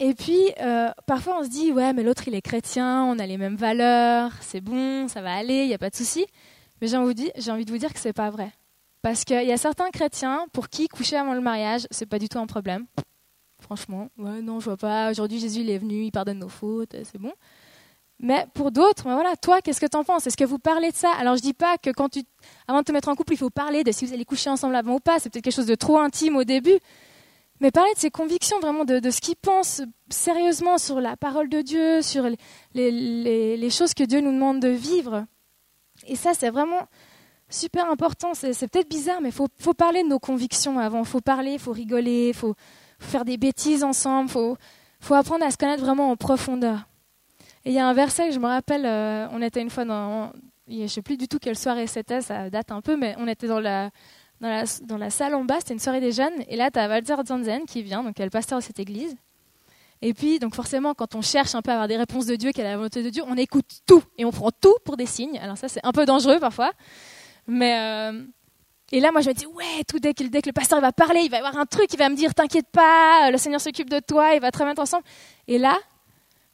Et 0.00 0.14
puis, 0.14 0.52
euh, 0.60 0.90
parfois 1.06 1.40
on 1.40 1.44
se 1.44 1.48
dit, 1.48 1.72
ouais, 1.72 1.92
mais 1.92 2.02
l'autre 2.02 2.28
il 2.28 2.34
est 2.34 2.42
chrétien, 2.42 3.04
on 3.04 3.18
a 3.18 3.26
les 3.26 3.36
mêmes 3.36 3.56
valeurs, 3.56 4.32
c'est 4.40 4.60
bon, 4.60 5.08
ça 5.08 5.22
va 5.22 5.34
aller, 5.34 5.62
il 5.62 5.66
n'y 5.66 5.74
a 5.74 5.78
pas 5.78 5.90
de 5.90 5.96
souci. 5.96 6.24
Mais 6.80 6.86
j'ai 6.86 6.96
envie, 6.96 7.14
de 7.14 7.70
vous 7.70 7.78
dire 7.78 7.92
que 7.92 7.98
c'est 7.98 8.12
pas 8.12 8.30
vrai. 8.30 8.52
Parce 9.02 9.24
qu'il 9.24 9.44
y 9.44 9.52
a 9.52 9.56
certains 9.56 9.90
chrétiens 9.90 10.46
pour 10.52 10.68
qui 10.68 10.86
coucher 10.86 11.16
avant 11.16 11.34
le 11.34 11.40
mariage, 11.40 11.86
c'est 11.90 12.06
pas 12.06 12.20
du 12.20 12.28
tout 12.28 12.38
un 12.38 12.46
problème. 12.46 12.86
Franchement, 13.60 14.08
ouais, 14.18 14.40
non, 14.40 14.60
je 14.60 14.66
vois 14.66 14.76
pas. 14.76 15.10
Aujourd'hui, 15.10 15.40
Jésus 15.40 15.60
il 15.60 15.70
est 15.70 15.78
venu, 15.78 16.04
il 16.04 16.12
pardonne 16.12 16.38
nos 16.38 16.48
fautes, 16.48 16.94
c'est 17.02 17.18
bon. 17.18 17.32
Mais 18.20 18.46
pour 18.54 18.70
d'autres, 18.72 19.04
ben 19.04 19.14
voilà, 19.14 19.36
toi, 19.36 19.60
qu'est-ce 19.60 19.80
que 19.80 19.86
tu 19.86 19.96
en 19.96 20.04
penses? 20.04 20.26
Est-ce 20.26 20.36
que 20.36 20.44
vous 20.44 20.58
parlez 20.58 20.90
de 20.90 20.96
ça? 20.96 21.12
Alors, 21.18 21.36
je 21.36 21.42
dis 21.42 21.54
pas 21.54 21.78
que 21.78 21.90
quand 21.90 22.08
tu, 22.08 22.22
avant 22.66 22.80
de 22.80 22.84
te 22.84 22.92
mettre 22.92 23.08
en 23.08 23.14
couple, 23.14 23.32
il 23.32 23.36
faut 23.36 23.50
parler 23.50 23.84
de 23.84 23.92
si 23.92 24.06
vous 24.06 24.12
allez 24.12 24.24
coucher 24.24 24.50
ensemble 24.50 24.74
avant 24.74 24.94
ou 24.94 25.00
pas. 25.00 25.18
C'est 25.18 25.30
peut-être 25.30 25.44
quelque 25.44 25.54
chose 25.54 25.66
de 25.66 25.76
trop 25.76 25.98
intime 25.98 26.36
au 26.36 26.44
début. 26.44 26.78
Mais 27.60 27.70
parler 27.70 27.92
de 27.94 27.98
ses 27.98 28.10
convictions, 28.10 28.60
vraiment 28.60 28.84
de, 28.84 29.10
ce 29.10 29.20
qu'il 29.20 29.36
pense 29.36 29.82
sérieusement 30.10 30.78
sur 30.78 31.00
la 31.00 31.16
parole 31.16 31.48
de 31.48 31.60
Dieu, 31.60 32.02
sur 32.02 32.28
les, 32.74 33.70
choses 33.70 33.94
que 33.94 34.04
Dieu 34.04 34.20
nous 34.20 34.32
demande 34.32 34.60
de 34.60 34.68
vivre. 34.68 35.26
Et 36.06 36.14
ça, 36.14 36.34
c'est 36.34 36.50
vraiment 36.50 36.86
super 37.48 37.90
important. 37.90 38.34
C'est, 38.34 38.52
peut-être 38.68 38.88
bizarre, 38.88 39.20
mais 39.20 39.30
il 39.30 39.34
faut, 39.34 39.74
parler 39.74 40.04
de 40.04 40.08
nos 40.08 40.20
convictions 40.20 40.78
avant. 40.78 41.00
Il 41.00 41.06
faut 41.06 41.20
parler, 41.20 41.54
il 41.54 41.58
faut 41.58 41.72
rigoler, 41.72 42.28
il 42.28 42.34
faut, 42.34 42.54
faire 43.00 43.24
des 43.24 43.36
bêtises 43.36 43.82
ensemble, 43.82 44.30
il 44.30 44.56
faut, 45.00 45.14
apprendre 45.14 45.44
à 45.44 45.50
se 45.50 45.56
connaître 45.56 45.82
vraiment 45.82 46.10
en 46.10 46.16
profondeur. 46.16 46.88
Et 47.64 47.70
il 47.70 47.74
y 47.74 47.78
a 47.80 47.88
un 47.88 47.94
verset 47.94 48.28
que 48.28 48.34
je 48.34 48.38
me 48.38 48.46
rappelle, 48.46 48.86
euh, 48.86 49.26
on 49.32 49.42
était 49.42 49.60
une 49.60 49.70
fois 49.70 49.84
dans, 49.84 50.32
je 50.68 50.82
ne 50.82 50.86
sais 50.86 51.02
plus 51.02 51.16
du 51.16 51.28
tout 51.28 51.38
quelle 51.38 51.58
soirée 51.58 51.86
c'était, 51.86 52.20
ça 52.20 52.50
date 52.50 52.70
un 52.70 52.80
peu, 52.80 52.96
mais 52.96 53.14
on 53.18 53.26
était 53.26 53.48
dans 53.48 53.60
la, 53.60 53.90
dans 54.40 54.98
la, 54.98 55.10
salle 55.10 55.34
en 55.34 55.44
bas, 55.44 55.56
c'était 55.58 55.74
une 55.74 55.80
soirée 55.80 56.00
des 56.00 56.12
jeunes, 56.12 56.34
et 56.48 56.56
là, 56.56 56.70
tu 56.70 56.78
as 56.78 56.88
Walter 56.88 57.16
Zanzen 57.26 57.64
qui 57.66 57.82
vient, 57.82 58.02
donc 58.02 58.14
elle 58.18 58.22
est 58.22 58.26
le 58.26 58.30
pasteur 58.30 58.58
de 58.58 58.64
cette 58.64 58.78
église. 58.78 59.16
Et 60.00 60.14
puis, 60.14 60.38
donc 60.38 60.54
forcément, 60.54 60.94
quand 60.94 61.16
on 61.16 61.22
cherche 61.22 61.56
un 61.56 61.62
peu 61.62 61.72
à 61.72 61.74
avoir 61.74 61.88
des 61.88 61.96
réponses 61.96 62.26
de 62.26 62.36
Dieu, 62.36 62.52
quelle 62.52 62.66
est 62.66 62.70
la 62.70 62.76
volonté 62.76 63.02
de 63.02 63.10
Dieu, 63.10 63.24
on 63.26 63.36
écoute 63.36 63.80
tout, 63.84 64.02
et 64.16 64.24
on 64.24 64.30
prend 64.30 64.50
tout 64.52 64.76
pour 64.84 64.96
des 64.96 65.06
signes. 65.06 65.38
Alors 65.38 65.58
ça, 65.58 65.68
c'est 65.68 65.84
un 65.84 65.92
peu 65.92 66.04
dangereux 66.06 66.38
parfois. 66.40 66.72
Mais... 67.46 67.78
Euh, 67.78 68.24
et 68.90 69.00
là, 69.00 69.12
moi, 69.12 69.20
je 69.20 69.28
me 69.28 69.34
dis, 69.34 69.44
ouais, 69.44 69.84
tout 69.86 69.98
dès 69.98 70.14
que, 70.14 70.24
le 70.24 70.52
pasteur 70.52 70.80
va 70.80 70.92
parler, 70.92 71.20
il 71.20 71.30
va 71.30 71.36
y 71.36 71.40
avoir 71.40 71.58
un 71.58 71.66
truc, 71.66 71.92
il 71.92 71.98
va 71.98 72.08
me 72.08 72.16
dire, 72.16 72.34
t'inquiète 72.34 72.68
pas, 72.72 73.30
le 73.30 73.36
Seigneur 73.36 73.60
s'occupe 73.60 73.90
de 73.90 74.00
toi, 74.00 74.34
il 74.34 74.40
va 74.40 74.50
très 74.50 74.64
bien 74.64 74.74
ensemble. 74.78 75.04
Et 75.46 75.58
là, 75.58 75.76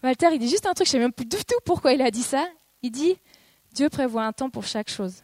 Walter, 0.02 0.28
il 0.32 0.38
dit 0.40 0.48
juste 0.48 0.66
un 0.66 0.72
truc, 0.72 0.86
je 0.86 0.92
sais 0.92 0.98
même 0.98 1.12
plus 1.12 1.26
du 1.26 1.36
tout 1.36 1.54
pourquoi 1.64 1.92
il 1.92 2.02
a 2.02 2.10
dit 2.10 2.22
ça. 2.22 2.44
Il 2.82 2.90
dit, 2.90 3.16
Dieu 3.72 3.88
prévoit 3.88 4.24
un 4.24 4.32
temps 4.32 4.50
pour 4.50 4.64
chaque 4.64 4.90
chose. 4.90 5.23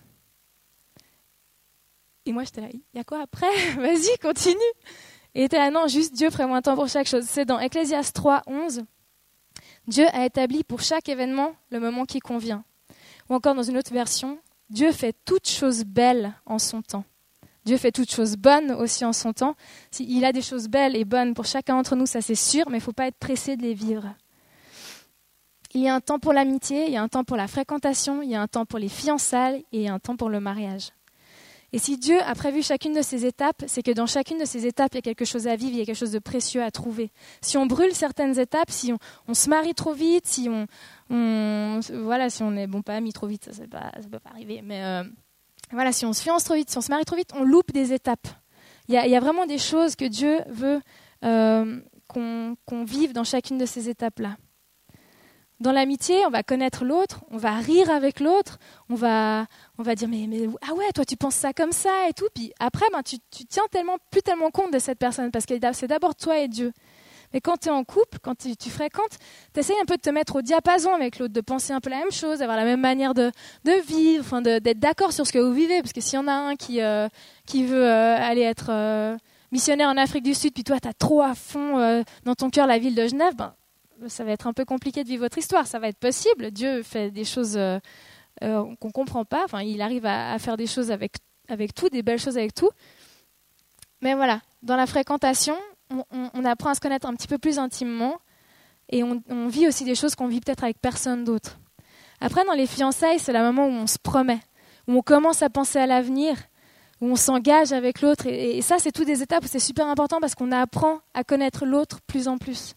Et 2.26 2.32
moi, 2.32 2.44
j'étais 2.44 2.61
là, 2.61 2.69
il 2.72 2.82
y 2.94 3.00
a 3.00 3.05
quoi 3.05 3.22
après? 3.22 3.46
Vas-y, 3.76 4.19
continue. 4.19 4.56
Et 5.34 5.44
était 5.44 5.58
là, 5.58 5.70
non, 5.70 5.86
juste 5.86 6.15
Dieu 6.15 6.31
prévoit 6.31 6.56
un 6.56 6.62
temps 6.62 6.74
pour 6.74 6.89
chaque 6.89 7.06
chose. 7.06 7.24
C'est 7.27 7.44
dans 7.44 7.58
Ecclésias 7.58 8.10
3, 8.12 8.43
11. 8.46 8.82
Dieu 9.86 10.06
a 10.12 10.24
établi 10.24 10.65
pour 10.65 10.81
chaque 10.81 11.08
événement 11.08 11.55
le 11.70 11.81
moment 11.81 12.05
qui 12.05 12.20
convient. 12.20 12.65
Ou 13.29 13.34
encore 13.34 13.55
dans 13.55 13.62
une 13.62 13.77
autre 13.77 13.93
version, 13.93 14.39
Dieu 14.69 14.93
fait 14.93 15.17
toutes 15.24 15.48
choses 15.48 15.84
belles 15.84 16.34
en 16.46 16.58
son 16.58 16.82
temps. 16.82 17.05
Dieu 17.65 17.77
fait 17.77 17.93
toutes 17.93 18.10
choses 18.10 18.36
bonnes 18.36 18.72
aussi 18.72 19.05
en 19.05 19.12
son 19.12 19.32
temps. 19.32 19.55
Il 19.98 20.24
a 20.24 20.32
des 20.32 20.43
choses 20.43 20.69
belles 20.69 20.96
et 20.96 21.05
bonnes 21.05 21.34
pour 21.34 21.44
chacun 21.44 21.77
d'entre 21.77 21.96
nous, 21.96 22.06
ça 22.06 22.20
c'est 22.20 22.34
sûr, 22.34 22.69
mais 22.69 22.79
il 22.79 22.81
ne 22.81 22.84
faut 22.84 22.93
pas 22.93 23.06
être 23.06 23.19
pressé 23.19 23.56
de 23.56 23.62
les 23.62 23.74
vivre. 23.74 24.15
Il 25.72 25.82
y 25.82 25.89
a 25.89 25.94
un 25.94 26.00
temps 26.00 26.19
pour 26.19 26.32
l'amitié, 26.32 26.86
il 26.86 26.93
y 26.93 26.96
a 26.96 27.03
un 27.03 27.08
temps 27.08 27.22
pour 27.22 27.36
la 27.36 27.46
fréquentation, 27.46 28.22
il 28.22 28.31
y 28.31 28.34
a 28.34 28.43
un 28.43 28.48
temps 28.48 28.67
pour 28.67 28.79
les 28.79 28.89
fiançailles 28.89 29.65
et 29.72 29.79
il 29.79 29.82
y 29.82 29.89
a 29.89 29.94
un 29.94 30.00
temps 30.00 30.17
pour 30.17 30.29
le 30.29 30.41
mariage. 30.41 30.91
Et 31.72 31.79
si 31.79 31.98
Dieu 31.98 32.20
a 32.22 32.34
prévu 32.34 32.62
chacune 32.62 32.93
de 32.93 33.03
ces 33.03 33.27
étapes, 33.27 33.62
c'est 33.67 33.82
que 33.82 33.93
dans 33.93 34.06
chacune 34.06 34.39
de 34.39 34.44
ces 34.44 34.67
étapes, 34.67 34.93
il 34.94 34.96
y 34.96 34.98
a 34.98 35.03
quelque 35.03 35.24
chose 35.24 35.46
à 35.46 35.55
vivre, 35.55 35.72
il 35.72 35.79
y 35.79 35.82
a 35.82 35.84
quelque 35.84 35.96
chose 35.96 36.10
de 36.10 36.19
précieux 36.19 36.62
à 36.62 36.70
trouver. 36.70 37.12
Si 37.43 37.56
on 37.56 37.67
brûle 37.67 37.94
certaines 37.94 38.39
étapes, 38.39 38.70
si 38.70 38.93
on, 39.29 39.34
se 39.34 39.48
marie 39.48 39.74
trop 39.74 39.93
vite, 39.93 40.27
si 40.27 40.48
on, 40.48 41.81
voilà, 42.03 42.29
si 42.29 42.43
on 42.43 42.56
est 42.56 42.67
bon 42.67 42.82
pas 42.82 43.00
mis 43.00 43.12
trop 43.12 43.27
vite, 43.27 43.50
ça 43.53 43.62
ne 43.62 44.08
peut 44.08 44.19
pas 44.19 44.31
arriver. 44.31 44.62
Mais 44.65 44.82
euh, 44.82 45.05
voilà, 45.70 45.93
si 45.93 46.05
on 46.05 46.12
se 46.12 46.22
fiance 46.22 46.44
trop 46.44 46.55
vite, 46.55 46.70
si 46.70 46.79
on 46.79 46.81
se 46.82 46.91
marie 46.91 47.05
trop 47.05 47.17
vite, 47.17 47.31
on 47.34 47.44
loupe 47.44 47.72
des 47.72 47.93
étapes. 47.93 48.29
Il 48.89 48.94
y 48.94 49.17
a, 49.17 49.20
vraiment 49.20 49.46
des 49.46 49.58
choses 49.58 49.94
que 49.94 50.05
Dieu 50.05 50.41
veut 50.48 50.81
euh, 51.24 51.81
qu'on 52.08 52.84
vive 52.84 53.12
dans 53.12 53.22
chacune 53.22 53.56
de 53.56 53.67
ces 53.67 53.89
étapes-là. 53.89 54.36
Dans 55.60 55.72
l'amitié, 55.72 56.24
on 56.26 56.31
va 56.31 56.43
connaître 56.43 56.84
l'autre, 56.84 57.20
on 57.31 57.36
va 57.36 57.52
rire 57.56 57.90
avec 57.90 58.19
l'autre, 58.20 58.58
on 58.88 58.94
va, 58.94 59.44
on 59.79 59.82
va 59.82 59.94
dire 59.94 60.08
mais, 60.08 60.26
ah 60.67 60.72
ouais, 60.72 60.90
toi 60.94 61.05
tu 61.05 61.17
penses 61.17 61.34
ça 61.34 61.52
comme 61.52 61.72
ça 61.72 62.08
et 62.08 62.14
tout. 62.14 62.29
Puis 62.34 62.52
après, 62.58 62.86
ben, 62.93 63.02
tu, 63.02 63.19
tu 63.31 63.44
tiens 63.44 63.64
tellement, 63.70 63.98
plus 64.10 64.22
tellement 64.22 64.50
compte 64.50 64.72
de 64.72 64.79
cette 64.79 64.98
personne 64.98 65.31
parce 65.31 65.44
que 65.44 65.55
c'est 65.72 65.86
d'abord 65.86 66.14
toi 66.14 66.38
et 66.38 66.48
Dieu. 66.48 66.72
Mais 67.32 67.40
quand 67.40 67.58
tu 67.58 67.69
es 67.69 67.70
en 67.70 67.84
couple, 67.84 68.19
quand 68.22 68.34
tu, 68.36 68.56
tu 68.56 68.70
fréquentes, 68.70 69.19
tu 69.52 69.60
essayes 69.60 69.76
un 69.81 69.84
peu 69.84 69.96
de 69.96 70.00
te 70.02 70.10
mettre 70.10 70.36
au 70.36 70.43
diapason 70.43 70.93
avec 70.94 71.19
l'autre, 71.19 71.32
de 71.32 71.40
penser 71.40 71.72
un 71.72 71.81
peu 71.81 71.90
la 71.90 71.98
même 71.98 72.10
chose, 72.10 72.38
d'avoir 72.38 72.56
la 72.56 72.64
même 72.64 72.81
manière 72.81 73.14
de, 73.14 73.31
de 73.64 73.86
vivre, 73.86 74.24
enfin 74.24 74.40
d'être 74.43 74.79
d'accord 74.79 75.12
sur 75.12 75.26
ce 75.26 75.32
que 75.32 75.38
vous 75.38 75.52
vivez. 75.52 75.81
Parce 75.81 75.93
que 75.93 76.00
s'il 76.00 76.19
y 76.19 76.22
en 76.22 76.26
a 76.26 76.32
un 76.32 76.56
qui, 76.56 76.81
euh, 76.81 77.08
qui 77.46 77.64
veut 77.64 77.86
euh, 77.86 78.17
aller 78.17 78.43
être 78.43 78.69
euh, 78.70 79.17
missionnaire 79.52 79.88
en 79.88 79.96
Afrique 79.96 80.24
du 80.24 80.34
Sud, 80.34 80.55
puis 80.55 80.64
toi 80.64 80.81
tu 80.81 80.88
as 80.88 80.94
trop 80.94 81.22
à 81.22 81.34
fond 81.34 82.02
dans 82.24 82.34
ton 82.34 82.50
cœur 82.50 82.67
la 82.67 82.79
ville 82.79 82.94
de 82.94 83.06
Genève, 83.06 83.34
ben, 83.36 83.55
ça 84.09 84.25
va 84.25 84.33
être 84.33 84.47
un 84.47 84.53
peu 84.53 84.65
compliqué 84.65 85.05
de 85.05 85.09
vivre 85.09 85.25
votre 85.25 85.39
histoire. 85.39 85.67
Ça 85.67 85.79
va 85.79 85.89
être 85.89 85.99
possible. 85.99 86.51
Dieu 86.51 86.83
fait 86.83 87.11
des 87.11 87.25
choses 87.25 87.57
euh, 87.57 87.79
euh, 88.43 88.65
qu'on 88.81 88.89
ne 88.89 88.93
comprend 88.93 89.25
pas. 89.25 89.45
Enfin, 89.45 89.63
il 89.63 89.83
arrive 89.83 90.07
à, 90.07 90.39
faire 90.39 90.57
des 90.57 90.67
choses 90.67 90.91
avec, 90.91 91.15
avec 91.49 91.75
tout, 91.75 91.89
des 91.89 92.03
belles 92.03 92.19
choses 92.19 92.39
avec 92.39 92.55
tout. 92.55 92.71
mais 94.01 94.15
voilà, 94.15 94.41
dans 94.63 94.77
la 94.77 94.87
fréquentation, 94.87 95.57
on, 95.91 96.45
apprend 96.45 96.71
à 96.71 96.75
se 96.75 96.81
connaître 96.81 97.07
un 97.07 97.15
petit 97.15 97.27
peu 97.27 97.39
plus 97.39 97.59
intimement 97.59 98.19
et 98.91 99.03
on, 99.03 99.49
vit 99.49 99.67
aussi 99.67 99.85
des 99.85 99.95
choses 99.95 100.15
qu'on 100.15 100.29
vit 100.29 100.41
peut-être 100.41 100.65
avec 100.65 100.81
personne 100.81 101.25
d'autre. 101.25 101.59
Après, 102.21 102.45
dans 102.45 102.53
les 102.53 102.67
fiançailles, 102.67 103.19
c'est 103.19 103.33
le 103.33 103.41
moment 103.41 103.67
où 103.67 103.71
on 103.71 103.87
se 103.87 103.99
promet, 103.99 104.41
où 104.89 104.97
on 104.97 105.03
commence 105.03 105.43
à 105.43 105.51
penser 105.51 105.79
à 105.79 105.87
l'avenir, 105.87 106.37
où 107.01 107.07
on 107.07 107.17
s'engage 107.17 107.73
avec 107.73 108.03
l'autre. 108.03 108.27
Et, 108.27 108.63
ça, 108.63 108.79
c'est 108.79 108.93
toutes 108.93 109.07
des 109.07 109.23
étapes 109.23 109.45
où 109.45 109.49
c'est 109.49 109.59
super 109.59 109.87
important 109.87 110.21
parce 110.21 110.35
qu'on 110.35 110.53
apprend 110.53 111.01
à 111.15 111.25
connaître 111.25 111.65
l'autre 111.67 112.01
plus 112.07 112.29
en 112.29 112.37
plus. 112.37 112.75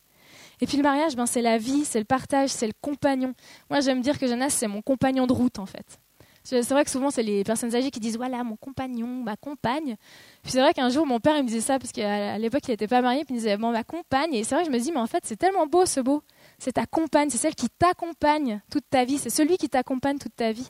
Et 0.63 0.65
puis 0.65 0.77
le 0.77 0.83
mariage, 0.83 1.17
ben, 1.17 1.25
c'est 1.25 1.41
la 1.41 1.57
vie, 1.57 1.83
c'est 1.83 1.99
le 1.99 2.05
partage, 2.05 2.47
c'est 2.47 2.67
le 2.67 2.73
compagnon. 2.79 3.33
Moi, 3.69 3.81
j'aime 3.81 3.99
dire 3.99 4.17
que 4.17 4.25
Jonas, 4.27 4.51
c'est 4.51 4.69
mon 4.69 4.81
compagnon 4.81 5.27
de 5.27 5.33
route, 5.33 5.59
en 5.59 5.65
fait. 5.65 5.99
C'est 6.45 6.61
vrai 6.69 6.85
que 6.85 6.89
souvent, 6.89 7.11
c'est 7.11 7.21
les 7.21 7.43
personnes 7.43 7.75
âgées 7.75 7.91
qui 7.91 7.99
disent 7.99 8.15
Voilà, 8.15 8.45
mon 8.45 8.55
compagnon, 8.55 9.07
ma 9.07 9.35
compagne. 9.35 9.97
Puis 10.41 10.53
c'est 10.53 10.61
vrai 10.61 10.73
qu'un 10.73 10.87
jour, 10.87 11.05
mon 11.05 11.19
père, 11.19 11.35
il 11.35 11.43
me 11.43 11.49
disait 11.49 11.59
ça, 11.59 11.79
parce 11.79 11.91
qu'à 11.91 12.37
l'époque, 12.37 12.61
il 12.65 12.71
n'était 12.71 12.87
pas 12.87 13.01
marié, 13.01 13.25
puis 13.25 13.33
il 13.33 13.35
me 13.35 13.39
disait 13.39 13.57
Bon, 13.57 13.73
ma 13.73 13.83
compagne. 13.83 14.33
Et 14.33 14.45
c'est 14.45 14.55
vrai 14.55 14.63
que 14.63 14.71
je 14.71 14.73
me 14.73 14.81
dis 14.81 14.93
Mais 14.93 15.01
en 15.01 15.07
fait, 15.07 15.25
c'est 15.25 15.35
tellement 15.35 15.67
beau 15.67 15.85
ce 15.85 15.99
beau. 15.99 16.23
C'est 16.59 16.71
ta 16.71 16.85
compagne, 16.85 17.29
c'est 17.29 17.37
celle 17.37 17.55
qui 17.55 17.67
t'accompagne 17.67 18.61
toute 18.71 18.89
ta 18.89 19.03
vie, 19.03 19.17
c'est 19.17 19.29
celui 19.29 19.57
qui 19.57 19.67
t'accompagne 19.67 20.17
toute 20.17 20.37
ta 20.37 20.53
vie. 20.53 20.69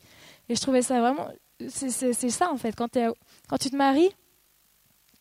Et 0.49 0.55
je 0.55 0.59
trouvais 0.59 0.81
ça 0.81 0.99
vraiment. 1.01 1.27
C'est 1.67 1.91
ça, 2.31 2.51
en 2.51 2.57
fait. 2.57 2.75
Quand, 2.75 2.89
tu 2.89 3.69
te 3.69 3.75
maries, 3.75 4.09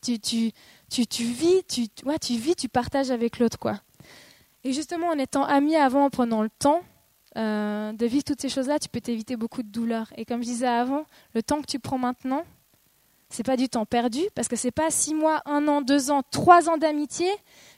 tu, 0.01 0.19
tu, 0.19 0.51
vis, 0.97 1.63
tu, 1.67 1.89
tu 1.89 2.37
vis, 2.37 2.55
tu 2.55 2.69
partages 2.69 3.11
avec 3.11 3.37
l'autre, 3.37 3.59
quoi. 3.59 3.79
Et 4.63 4.73
justement, 4.73 5.07
en 5.07 5.17
étant 5.17 5.43
amis 5.43 5.75
avant, 5.75 6.05
en 6.05 6.09
prenant 6.09 6.41
le 6.41 6.49
temps, 6.49 6.81
euh, 7.35 7.91
de 7.93 8.05
vivre 8.05 8.23
toutes 8.23 8.41
ces 8.41 8.49
choses-là, 8.49 8.79
tu 8.79 8.89
peux 8.89 9.01
t'éviter 9.01 9.35
beaucoup 9.35 9.63
de 9.63 9.67
douleurs. 9.67 10.13
Et 10.17 10.25
comme 10.25 10.41
je 10.41 10.47
disais 10.47 10.67
avant, 10.67 11.05
le 11.33 11.41
temps 11.41 11.61
que 11.61 11.65
tu 11.67 11.79
prends 11.79 11.97
maintenant, 11.97 12.43
c'est 13.29 13.43
pas 13.43 13.57
du 13.57 13.67
temps 13.67 13.85
perdu, 13.85 14.21
parce 14.35 14.47
que 14.47 14.55
c'est 14.55 14.71
pas 14.71 14.91
six 14.91 15.15
mois, 15.15 15.41
un 15.45 15.67
an, 15.67 15.81
deux 15.81 16.11
ans, 16.11 16.21
trois 16.29 16.69
ans 16.69 16.77
d'amitié 16.77 17.27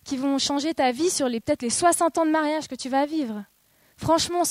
qui 0.03 0.17
vont 0.17 0.37
changer 0.37 0.73
ta 0.73 0.91
vie 0.91 1.09
sur 1.09 1.29
les 1.29 1.39
peut-être 1.39 1.61
les 1.61 1.69
60 1.69 2.17
ans 2.17 2.25
de 2.25 2.31
mariage 2.31 2.67
que 2.67 2.75
tu 2.75 2.89
vas 2.89 3.05
vivre. 3.05 3.45
Franchement, 3.97 4.43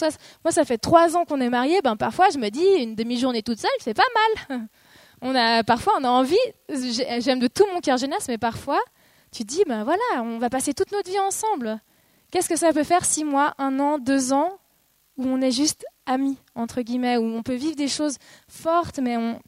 moi, 0.43 0.53
ça 0.53 0.65
fait 0.65 0.79
trois 0.79 1.17
ans 1.17 1.27
qu'on 1.27 1.41
est 1.41 1.51
mariés. 1.51 1.81
Ben 1.85 1.97
parfois, 1.97 2.31
je 2.31 2.39
me 2.39 2.49
dis 2.49 2.65
une 2.79 2.95
demi-journée 2.95 3.43
toute 3.43 3.59
seule, 3.59 3.71
c'est 3.81 3.93
pas 3.93 4.03
mal. 4.49 4.67
On 5.27 5.35
a 5.35 5.63
parfois, 5.65 5.95
on 5.99 6.05
a 6.05 6.09
envie. 6.09 6.37
J'aime 6.69 7.39
de 7.39 7.47
tout 7.47 7.65
mon 7.73 7.81
cœur 7.81 7.97
jeunesse, 7.97 8.27
mais 8.29 8.37
parfois, 8.37 8.81
tu 9.33 9.45
te 9.45 9.49
dis, 9.49 9.63
ben 9.67 9.83
voilà, 9.83 10.03
on 10.23 10.39
va 10.39 10.51
passer 10.51 10.75
toute 10.75 10.93
notre 10.93 11.11
vie 11.11 11.19
ensemble. 11.19 11.81
Qu'est-ce 12.35 12.49
que 12.49 12.57
ça 12.57 12.73
peut 12.73 12.83
faire 12.83 13.05
six 13.05 13.23
mois, 13.23 13.55
un 13.59 13.79
an, 13.79 13.97
deux 14.01 14.33
ans 14.33 14.59
où 15.17 15.25
on 15.25 15.41
est 15.41 15.53
juste 15.53 15.87
amis, 16.05 16.37
entre 16.57 16.83
guillemets, 16.83 17.17
où 17.17 17.23
on 17.23 17.45
peut 17.45 17.55
vivre 17.55 17.77
des 17.77 17.87
choses 17.87 18.17
fortes, 18.49 18.99
mais 18.99 19.17
on 19.17 19.41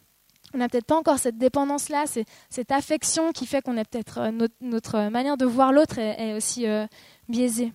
n'a 0.55 0.69
peut-être 0.69 0.87
pas 0.87 0.95
encore 0.95 1.19
cette 1.19 1.37
dépendance-là, 1.37 2.05
cette 2.49 2.71
affection 2.71 3.33
qui 3.33 3.45
fait 3.45 3.61
qu'on 3.61 3.76
est 3.76 3.85
peut-être 3.90 4.19
euh, 4.19 4.49
notre, 4.61 5.11
manière 5.11 5.37
de 5.37 5.45
voir 5.45 5.73
l'autre 5.73 5.99
est, 5.99 6.35
aussi 6.35 6.69
euh, 6.69 6.87
biaisée. 7.28 7.73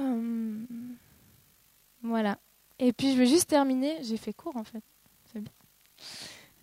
Hum, 0.00 0.66
voilà. 2.02 2.36
Et 2.80 2.92
puis 2.92 3.12
je 3.12 3.18
vais 3.18 3.26
juste 3.26 3.48
terminer, 3.48 3.96
j'ai 4.02 4.16
fait 4.16 4.32
court 4.32 4.56
en 4.56 4.64
fait. 4.64 4.82
Euh, 5.36 5.40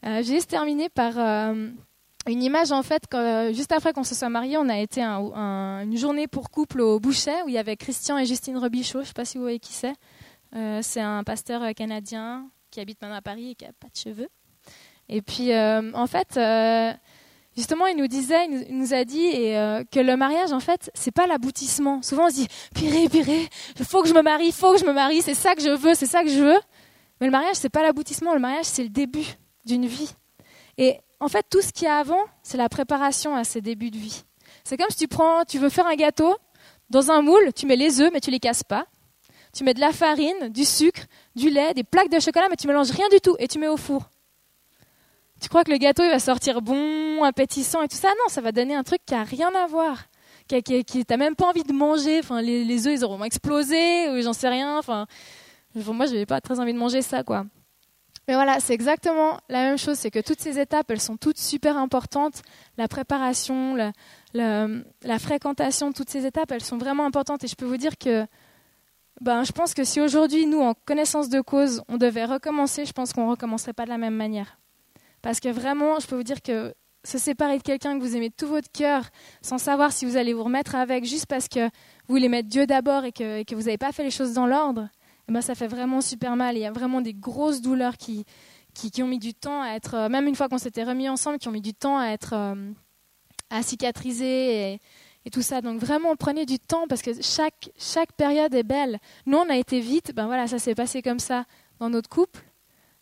je 0.04 0.10
vais 0.12 0.24
juste 0.24 0.50
terminer 0.50 0.90
par 0.90 1.14
une 2.28 2.42
image 2.42 2.72
en 2.72 2.84
fait, 2.84 3.04
juste 3.54 3.72
après 3.72 3.92
qu'on 3.94 4.04
se 4.04 4.16
soit 4.16 4.30
mariés, 4.30 4.58
on 4.58 4.70
a 4.70 4.78
été 4.78 5.02
une 5.02 5.98
journée 5.98 6.28
pour 6.28 6.50
couple 6.50 6.82
au 6.82 7.00
Boucher 7.00 7.36
où 7.46 7.50
il 7.50 7.54
y 7.54 7.58
avait 7.58 7.76
Christian 7.76 8.18
et 8.18 8.26
Justine 8.26 8.58
Robichaud. 8.58 9.00
Je 9.00 9.04
ne 9.04 9.08
sais 9.08 9.14
pas 9.14 9.26
si 9.26 9.38
vous 9.38 9.44
voyez 9.44 9.60
qui 9.60 9.74
c'est. 9.74 9.94
Euh, 10.56 10.80
c'est 10.82 11.02
un 11.02 11.24
pasteur 11.24 11.64
euh, 11.64 11.72
canadien 11.72 12.48
qui 12.70 12.80
habite 12.80 13.02
maintenant 13.02 13.18
à 13.18 13.22
Paris 13.22 13.52
et 13.52 13.56
qui 13.56 13.66
n'a 13.66 13.72
pas 13.74 13.88
de 13.88 13.98
cheveux. 13.98 14.30
Et 15.10 15.22
puis 15.22 15.52
euh, 15.52 15.92
en 15.94 16.08
fait, 16.08 16.40
justement, 17.58 17.88
il 17.88 17.98
nous 17.98 18.08
disait, 18.08 18.46
il 18.46 18.78
nous, 18.78 18.94
a 18.94 19.04
dit 19.04 19.32
que 19.92 20.00
le 20.00 20.16
mariage 20.16 20.54
en 20.54 20.60
fait, 20.60 20.92
c'est 20.94 21.12
pas 21.12 21.28
l'aboutissement. 21.28 22.02
Souvent 22.02 22.28
on 22.28 22.30
se 22.30 22.36
dit, 22.36 22.48
piré, 22.74 23.10
piré, 23.10 23.50
il 23.78 23.86
faut 23.86 24.02
que 24.02 24.08
je 24.08 24.14
me 24.14 24.22
marie, 24.22 24.48
il 24.48 24.54
faut 24.54 24.74
que 24.74 24.80
je 24.80 24.86
me 24.86 24.94
marie, 24.94 25.22
c'est 25.22 25.34
ça 25.34 25.56
que 25.56 25.62
je 25.62 25.70
veux, 25.70 25.94
c'est 25.94 26.06
ça 26.06 26.24
que 26.24 26.30
je 26.30 26.40
veux. 26.40 26.60
Mais 27.20 27.28
le 27.28 27.32
mariage, 27.32 27.56
c'est 27.56 27.70
pas 27.70 27.84
l'aboutissement. 27.84 28.34
Le 28.34 28.40
mariage, 28.40 28.66
c'est 28.66 28.84
le 28.84 28.90
début 28.90 29.26
d'une 29.66 29.86
vie. 29.86 30.14
Et 30.78 31.00
en 31.24 31.30
fait, 31.30 31.46
tout 31.50 31.62
ce 31.62 31.72
qu'il 31.72 31.86
y 31.86 31.88
a 31.88 31.98
avant, 31.98 32.20
c'est 32.42 32.58
la 32.58 32.68
préparation 32.68 33.36
à 33.36 33.44
ces 33.44 33.62
débuts 33.62 33.92
de 33.92 33.98
vie. 33.98 34.24
C'est 34.64 34.78
comme 34.78 34.90
si 34.90 34.98
tu 34.98 35.08
prends, 35.08 35.46
tu 35.46 35.58
veux 35.58 35.70
faire 35.70 35.88
un 35.88 35.96
gâteau, 35.96 36.36
dans 36.90 37.12
un 37.12 37.22
moule, 37.22 37.54
tu 37.56 37.66
mets 37.66 37.78
les 37.78 38.02
œufs, 38.02 38.12
mais 38.14 38.20
tu 38.20 38.30
les 38.30 38.40
casses 38.40 38.64
pas. 38.64 38.86
Tu 39.54 39.64
mets 39.64 39.74
de 39.74 39.80
la 39.80 39.92
farine, 39.92 40.50
du 40.50 40.66
sucre, 40.66 41.04
du 41.36 41.50
lait, 41.50 41.74
des 41.74 41.84
plaques 41.84 42.10
de 42.10 42.20
chocolat, 42.20 42.48
mais 42.50 42.56
tu 42.56 42.68
mélanges 42.68 42.92
rien 42.92 43.08
du 43.10 43.22
tout 43.22 43.36
et 43.40 43.48
tu 43.48 43.58
mets 43.58 43.68
au 43.68 43.78
four. 43.78 44.10
Tu 45.42 45.48
crois 45.48 45.64
que 45.64 45.72
le 45.72 45.78
gâteau 45.78 46.04
il 46.04 46.10
va 46.10 46.20
sortir 46.20 46.62
bon, 46.62 47.24
appétissant 47.24 47.82
et 47.82 47.88
tout 47.88 47.98
ça? 47.98 48.10
Non, 48.10 48.30
ça 48.30 48.42
va 48.42 48.52
donner 48.52 48.76
un 48.76 48.84
truc 48.84 49.02
qui 49.06 49.14
a 49.14 49.24
rien 49.24 49.52
à 49.56 49.68
voir, 49.68 50.06
qui, 50.48 50.84
qui, 50.84 51.06
même 51.18 51.36
pas 51.36 51.48
envie 51.48 51.64
de 51.64 51.74
manger. 51.74 52.20
Enfin, 52.20 52.42
les, 52.42 52.88
œufs 52.88 52.94
ils 53.00 53.04
auront 53.04 53.24
explosé 53.24 54.10
ou 54.10 54.22
j'en 54.22 54.34
sais 54.34 54.50
rien. 54.50 54.78
Enfin, 54.78 55.06
moi 55.76 56.06
je 56.06 56.14
n'avais 56.14 56.26
pas 56.26 56.42
très 56.42 56.60
envie 56.60 56.74
de 56.74 56.80
manger 56.80 57.02
ça 57.02 57.24
quoi. 57.24 57.46
Mais 58.28 58.36
voilà, 58.36 58.60
c'est 58.60 58.74
exactement 58.74 59.38
la 59.50 59.64
même 59.64 59.78
chose. 59.78 59.98
C'est 59.98 60.12
que 60.12 60.20
toutes 60.20 60.40
ces 60.40 60.60
étapes, 60.60 60.90
elles 60.92 61.02
sont 61.02 61.18
toutes 61.18 61.38
super 61.38 61.78
importantes. 61.78 62.42
La 62.78 62.88
préparation, 62.88 63.76
la, 64.34 65.20
fréquentation, 65.20 65.92
toutes 65.92 66.10
ces 66.10 66.26
étapes, 66.26 66.52
elles 66.52 66.64
sont 66.64 66.78
vraiment 66.78 67.06
importantes. 67.06 67.44
Et 67.44 67.48
je 67.48 67.56
peux 67.56 67.66
vous 67.66 67.78
dire 67.78 67.98
que 67.98 68.26
ben, 69.22 69.44
je 69.44 69.52
pense 69.52 69.74
que 69.74 69.84
si 69.84 70.02
aujourd'hui, 70.02 70.46
nous, 70.46 70.62
en 70.62 70.74
connaissance 70.74 71.30
de 71.30 71.42
cause, 71.42 71.84
on 71.88 71.98
devait 71.98 72.26
recommencer, 72.26 72.86
je 72.86 72.94
pense 72.94 73.14
qu'on 73.14 73.26
ne 73.26 73.32
recommencerait 73.32 73.74
pas 73.74 73.86
de 73.86 73.90
la 73.90 73.98
même 73.98 74.16
manière. 74.16 74.58
Parce 75.22 75.40
que 75.40 75.50
vraiment, 75.50 76.00
je 76.00 76.08
peux 76.08 76.16
vous 76.16 76.24
dire 76.24 76.42
que 76.42 76.74
se 77.06 77.18
séparer 77.18 77.58
de 77.58 77.64
quelqu'un 77.64 77.98
que 77.98 78.04
vous 78.04 78.16
aimez 78.16 78.30
de 78.30 78.36
tout 78.36 78.48
votre 78.48 78.72
cœur, 78.72 79.04
sans 79.42 79.58
savoir 79.58 79.92
si 79.92 80.06
vous 80.06 80.18
allez 80.18 80.34
vous 80.34 80.44
remettre 80.44 80.76
avec, 80.76 81.06
juste 81.06 81.26
parce 81.26 81.48
que 81.48 81.66
vous 81.66 82.16
voulez 82.16 82.30
mettre 82.30 82.50
Dieu 82.50 82.66
d'abord 82.66 83.04
et 83.06 83.12
que, 83.12 83.54
vous 83.54 83.64
n'avez 83.64 83.78
pas 83.78 83.92
fait 83.92 84.04
les 84.04 84.12
choses 84.12 84.34
dans 84.34 84.48
l'ordre, 84.48 84.90
ben, 85.28 85.42
ça 85.42 85.56
fait 85.56 85.68
vraiment 85.68 86.02
super 86.02 86.36
mal. 86.36 86.58
Il 86.58 86.62
y 86.62 86.66
a 86.66 86.72
vraiment 86.72 87.02
des 87.02 87.14
grosses 87.14 87.62
douleurs 87.62 87.98
qui, 87.98 88.26
qui, 88.74 89.02
ont 89.04 89.08
mis 89.08 89.20
du 89.20 89.34
temps 89.34 89.62
à 89.62 89.70
être, 89.70 89.96
euh, 89.96 90.10
même 90.10 90.28
une 90.28 90.36
fois 90.36 90.50
qu'on 90.50 90.58
s'était 90.58 90.84
remis 90.84 91.08
ensemble, 91.10 91.40
qui 91.40 91.48
ont 91.48 91.52
mis 91.52 91.62
du 91.62 91.74
temps 91.74 91.98
à 91.98 92.08
être 92.08 92.34
euh, 92.34 92.72
à 93.50 93.62
cicatriser 93.64 94.74
et, 94.74 94.80
et, 95.26 95.30
tout 95.30 95.42
ça. 95.42 95.62
Donc 95.62 95.80
vraiment, 95.80 96.16
prenez 96.16 96.46
du 96.46 96.60
temps 96.60 96.88
parce 96.88 97.02
que 97.02 97.22
chaque, 97.22 97.70
chaque 97.78 98.12
période 98.14 98.54
est 98.54 98.64
belle. 98.64 99.00
Nous, 99.26 99.38
on 99.38 99.50
a 99.50 99.56
été 99.56 99.80
vite, 99.80 100.14
ben 100.14 100.26
voilà, 100.26 100.48
ça 100.48 100.60
s'est 100.60 100.76
passé 100.76 101.02
comme 101.02 101.20
ça 101.20 101.46
dans 101.80 101.90
notre 101.90 102.10
couple. 102.10 102.44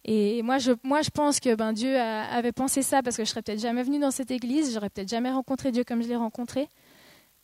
Et 0.04 0.42
moi, 0.42 0.58
je, 0.58 0.72
moi, 0.84 1.02
je 1.02 1.12
pense 1.12 1.40
que 1.40 1.54
ben, 1.56 1.74
Dieu 1.74 2.00
avait 2.00 2.52
pensé 2.52 2.82
ça 2.82 3.04
parce 3.04 3.18
que 3.18 3.24
je 3.24 3.30
serais 3.30 3.44
peut-être 3.44 3.60
jamais 3.60 3.84
venue 3.84 4.00
dans 4.00 4.10
cette 4.10 4.32
église, 4.32 4.74
j'aurais 4.74 4.90
peut-être 4.90 5.10
jamais 5.10 5.32
rencontré 5.32 5.72
Dieu 5.72 5.84
comme 5.84 6.02
je 6.02 6.08
l'ai 6.08 6.16
rencontré. 6.16 6.68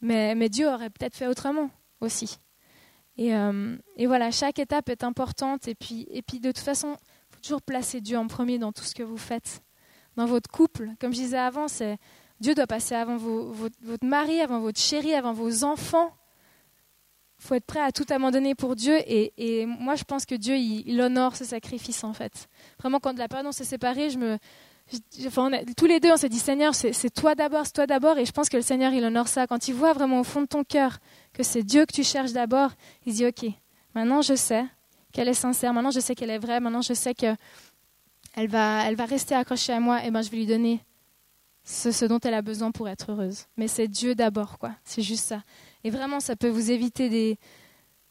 Mais, 0.02 0.36
mais 0.36 0.50
Dieu 0.50 0.68
aurait 0.68 0.90
peut-être 0.90 1.16
fait 1.16 1.28
autrement 1.28 1.70
aussi. 2.02 2.40
Euh, 3.20 3.78
et, 3.96 4.08
voilà, 4.08 4.32
chaque 4.32 4.60
étape 4.60 4.90
est 4.90 5.04
importante. 5.04 5.68
Et 5.68 5.76
puis, 5.76 6.08
et 6.12 6.22
puis 6.22 6.40
de 6.40 6.52
toute 6.52 6.64
façon, 6.64 6.96
il 7.00 7.36
faut 7.36 7.42
toujours 7.42 7.62
placer 7.62 8.02
Dieu 8.02 8.18
en 8.18 8.28
premier 8.28 8.58
dans 8.60 8.72
tout 8.72 8.84
ce 8.84 8.96
que 8.96 9.04
vous 9.04 9.18
faites. 9.18 9.62
Dans 10.16 10.26
votre 10.26 10.50
couple, 10.50 10.90
comme 11.00 11.14
je 11.14 11.20
disais 11.20 11.38
avant, 11.38 11.68
Dieu 12.40 12.56
doit 12.56 12.66
passer 12.66 12.96
avant 12.96 13.18
votre, 13.18 13.76
mari, 14.04 14.42
avant 14.42 14.60
votre 14.60 14.80
chéri, 14.80 15.14
avant 15.14 15.34
vos 15.34 15.64
enfants. 15.64 16.12
Il 17.40 17.46
faut 17.46 17.54
être 17.54 17.66
prêt 17.66 17.82
à 17.82 17.92
tout 17.92 18.06
abandonner 18.10 18.56
pour 18.56 18.76
Dieu. 18.76 18.98
Et, 19.06 19.66
moi, 19.68 19.94
je 19.94 20.04
pense 20.04 20.26
que 20.26 20.34
Dieu, 20.34 20.56
il, 20.56 21.00
honore 21.00 21.36
ce 21.36 21.46
sacrifice, 21.46 22.04
en 22.04 22.14
fait. 22.14 22.48
Vraiment, 22.80 23.00
quand 23.00 23.16
la 23.18 23.28
période 23.28 23.48
on 23.48 23.52
s'est 23.52 23.64
séparés, 23.64 24.10
je 24.10 24.18
me, 24.18 24.40
tous 25.76 25.86
les 25.86 26.00
deux, 26.00 26.12
on 26.12 26.18
s'est 26.18 26.30
dit, 26.30 26.40
Seigneur, 26.40 26.74
c'est 26.74 27.10
toi 27.14 27.36
d'abord, 27.36 27.66
c'est 27.66 27.74
toi 27.74 27.88
d'abord. 27.88 28.18
Et 28.18 28.26
je 28.26 28.32
pense 28.32 28.50
que 28.50 28.58
le 28.58 28.64
Seigneur, 28.64 28.94
il 28.94 29.04
honore 29.04 29.28
ça. 29.28 29.46
Quand 29.46 29.68
il 29.68 29.74
voit 29.74 29.94
vraiment 29.94 30.20
au 30.20 30.24
fond 30.24 30.42
de 30.42 30.48
ton 30.48 30.64
cœur 30.64 31.00
que 31.38 31.44
c'est 31.44 31.62
Dieu 31.62 31.86
que 31.86 31.94
tu 31.94 32.04
cherches 32.04 32.32
d'abord, 32.32 32.72
il 33.06 33.14
dit, 33.14 33.26
OK, 33.26 33.46
maintenant 33.94 34.24
je 34.24 34.34
sais 34.34 34.66
qu'elle 35.14 35.28
est 35.28 35.36
sincère, 35.36 35.72
maintenant 35.72 35.92
je 35.92 36.00
sais 36.00 36.16
qu'elle 36.16 36.32
est 36.32 36.40
vraie, 36.40 36.60
maintenant 36.60 36.82
je 36.82 36.94
sais 36.94 37.14
qu'elle 37.14 37.38
va, 38.36 38.88
elle 38.88 38.96
va 38.96 39.06
rester 39.06 39.36
accrochée 39.36 39.72
à 39.72 39.80
moi, 39.80 40.04
et 40.04 40.10
ben 40.10 40.24
je 40.24 40.32
vais 40.32 40.38
lui 40.38 40.48
donner 40.48 40.82
ce, 41.64 42.06
dont 42.06 42.20
elle 42.20 42.34
a 42.34 42.42
besoin 42.42 42.72
pour 42.72 42.90
être 42.90 43.12
heureuse. 43.12 43.46
Mais 43.56 43.68
c'est 43.68 43.88
Dieu 43.88 44.16
d'abord, 44.16 44.58
quoi. 44.58 44.72
C'est 44.84 45.04
juste 45.04 45.26
ça. 45.26 45.44
Et 45.84 45.92
vraiment, 45.92 46.20
ça 46.20 46.36
peut 46.36 46.50
vous 46.50 46.72
éviter 46.72 47.08
des, 47.08 47.38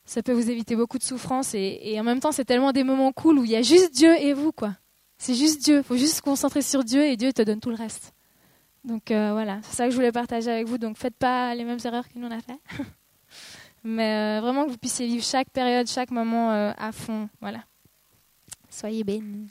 ça 0.05 0.23
peut 0.23 0.33
vous 0.33 0.49
éviter 0.49 0.77
beaucoup 0.77 0.99
de 0.99 1.03
souffrance 1.03 1.53
et, 1.55 1.97
en 1.99 2.05
même 2.05 2.21
temps, 2.21 2.33
c'est 2.33 2.45
tellement 2.45 2.73
des 2.73 2.85
moments 2.85 3.11
cool 3.13 3.41
où 3.41 3.45
il 3.45 3.51
y 3.51 3.57
a 3.57 3.63
juste 3.63 3.93
Dieu 3.93 4.15
et 4.21 4.35
vous, 4.35 4.53
quoi. 4.53 4.75
C'est 5.19 5.35
juste 5.35 5.65
Dieu. 5.65 5.83
Faut 5.83 5.97
juste 5.97 6.17
se 6.17 6.23
concentrer 6.23 6.63
sur 6.63 6.85
Dieu 6.85 7.03
et 7.03 7.17
Dieu 7.17 7.33
te 7.33 7.43
donne 7.43 7.59
tout 7.59 7.71
le 7.71 7.77
reste. 7.77 8.13
Donc 8.85 9.11
euh, 9.11 9.33
voilà, 9.33 9.59
c'est 9.63 9.75
ça 9.75 9.85
que 9.87 9.91
je 9.91 9.97
voulais 9.97 10.13
partager 10.13 10.51
avec 10.51 10.69
vous. 10.69 10.79
Donc 10.79 10.97
faites 10.97 11.17
pas 11.17 11.55
les 11.55 11.65
mêmes 11.65 11.81
erreurs 11.85 12.09
que 12.09 12.19
nous 12.19 12.29
on 12.29 12.31
a 12.31 12.41
fait. 12.41 12.61
Mais 13.89 14.39
euh, 14.39 14.41
vraiment 14.41 14.65
que 14.65 14.71
vous 14.71 14.79
puissiez 14.79 15.07
vivre 15.07 15.25
chaque 15.25 15.49
période, 15.51 15.87
chaque 15.87 16.11
moment 16.11 16.51
euh, 16.51 16.73
à 16.77 16.91
fond. 16.91 17.29
Voilà. 17.41 17.63
Soyez 18.69 19.05
bénis. 19.05 19.49